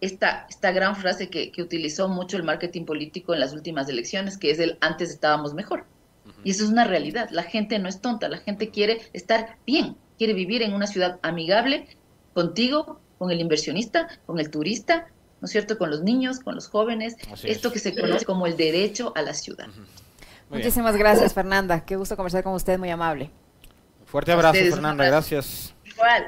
esta, 0.00 0.46
esta 0.50 0.72
gran 0.72 0.96
frase 0.96 1.30
que, 1.30 1.50
que 1.52 1.62
utilizó 1.62 2.08
mucho 2.08 2.36
el 2.36 2.42
marketing 2.42 2.84
político 2.84 3.32
en 3.32 3.40
las 3.40 3.52
últimas 3.52 3.88
elecciones, 3.88 4.36
que 4.36 4.50
es 4.50 4.58
el 4.58 4.78
antes 4.80 5.10
estábamos 5.10 5.54
mejor. 5.54 5.84
Y 6.42 6.50
eso 6.50 6.64
es 6.64 6.70
una 6.70 6.84
realidad. 6.84 7.28
La 7.30 7.44
gente 7.44 7.78
no 7.78 7.88
es 7.88 8.00
tonta, 8.00 8.28
la 8.28 8.38
gente 8.38 8.70
quiere 8.70 9.00
estar 9.12 9.58
bien, 9.64 9.96
quiere 10.18 10.32
vivir 10.32 10.62
en 10.62 10.74
una 10.74 10.86
ciudad 10.86 11.20
amigable 11.22 11.86
contigo, 12.34 13.00
con 13.18 13.30
el 13.30 13.40
inversionista, 13.40 14.08
con 14.26 14.38
el 14.38 14.50
turista, 14.50 15.08
¿no 15.40 15.46
es 15.46 15.50
cierto? 15.50 15.78
Con 15.78 15.90
los 15.90 16.02
niños, 16.02 16.40
con 16.40 16.54
los 16.54 16.68
jóvenes, 16.68 17.16
esto 17.42 17.72
que 17.72 17.78
se 17.78 17.94
conoce 17.94 18.24
como 18.24 18.46
el 18.46 18.56
derecho 18.56 19.12
a 19.16 19.22
la 19.22 19.34
ciudad. 19.34 19.68
Muchísimas 20.48 20.96
gracias, 20.96 21.34
Fernanda. 21.34 21.84
Qué 21.84 21.96
gusto 21.96 22.16
conversar 22.16 22.42
con 22.42 22.54
usted, 22.54 22.78
muy 22.78 22.90
amable. 22.90 23.30
Fuerte 24.04 24.32
abrazo, 24.32 24.58
Fernanda, 24.58 25.04
gracias. 25.04 25.74
Igual. 25.84 26.26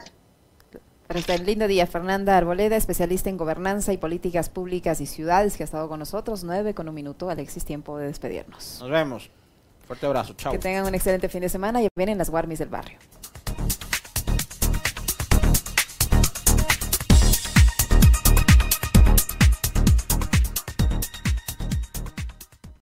Para 1.07 1.21
este 1.21 1.39
lindo 1.39 1.67
día, 1.67 1.87
Fernanda 1.87 2.37
Arboleda, 2.37 2.77
especialista 2.77 3.31
en 3.31 3.39
gobernanza 3.39 3.95
y 3.95 3.97
políticas 3.97 4.51
públicas 4.51 5.01
y 5.01 5.07
ciudades, 5.07 5.57
que 5.57 5.63
ha 5.63 5.65
estado 5.65 5.89
con 5.89 5.99
nosotros. 6.01 6.45
Nueve 6.45 6.75
con 6.75 6.87
un 6.87 6.95
minuto, 6.95 7.31
Alexis, 7.31 7.65
tiempo 7.65 7.97
de 7.97 8.09
despedirnos. 8.09 8.79
Nos 8.81 8.91
vemos. 8.91 9.31
Fuerte 9.87 10.05
abrazo, 10.05 10.35
chao. 10.35 10.53
Que 10.53 10.59
tengan 10.59 10.85
un 10.85 10.95
excelente 10.95 11.31
fin 11.31 11.41
de 11.41 11.49
semana 11.49 11.83
y 11.83 11.89
vienen 11.97 12.19
las 12.19 12.29
Warmis 12.29 12.59
del 12.59 12.69
barrio. 12.69 12.99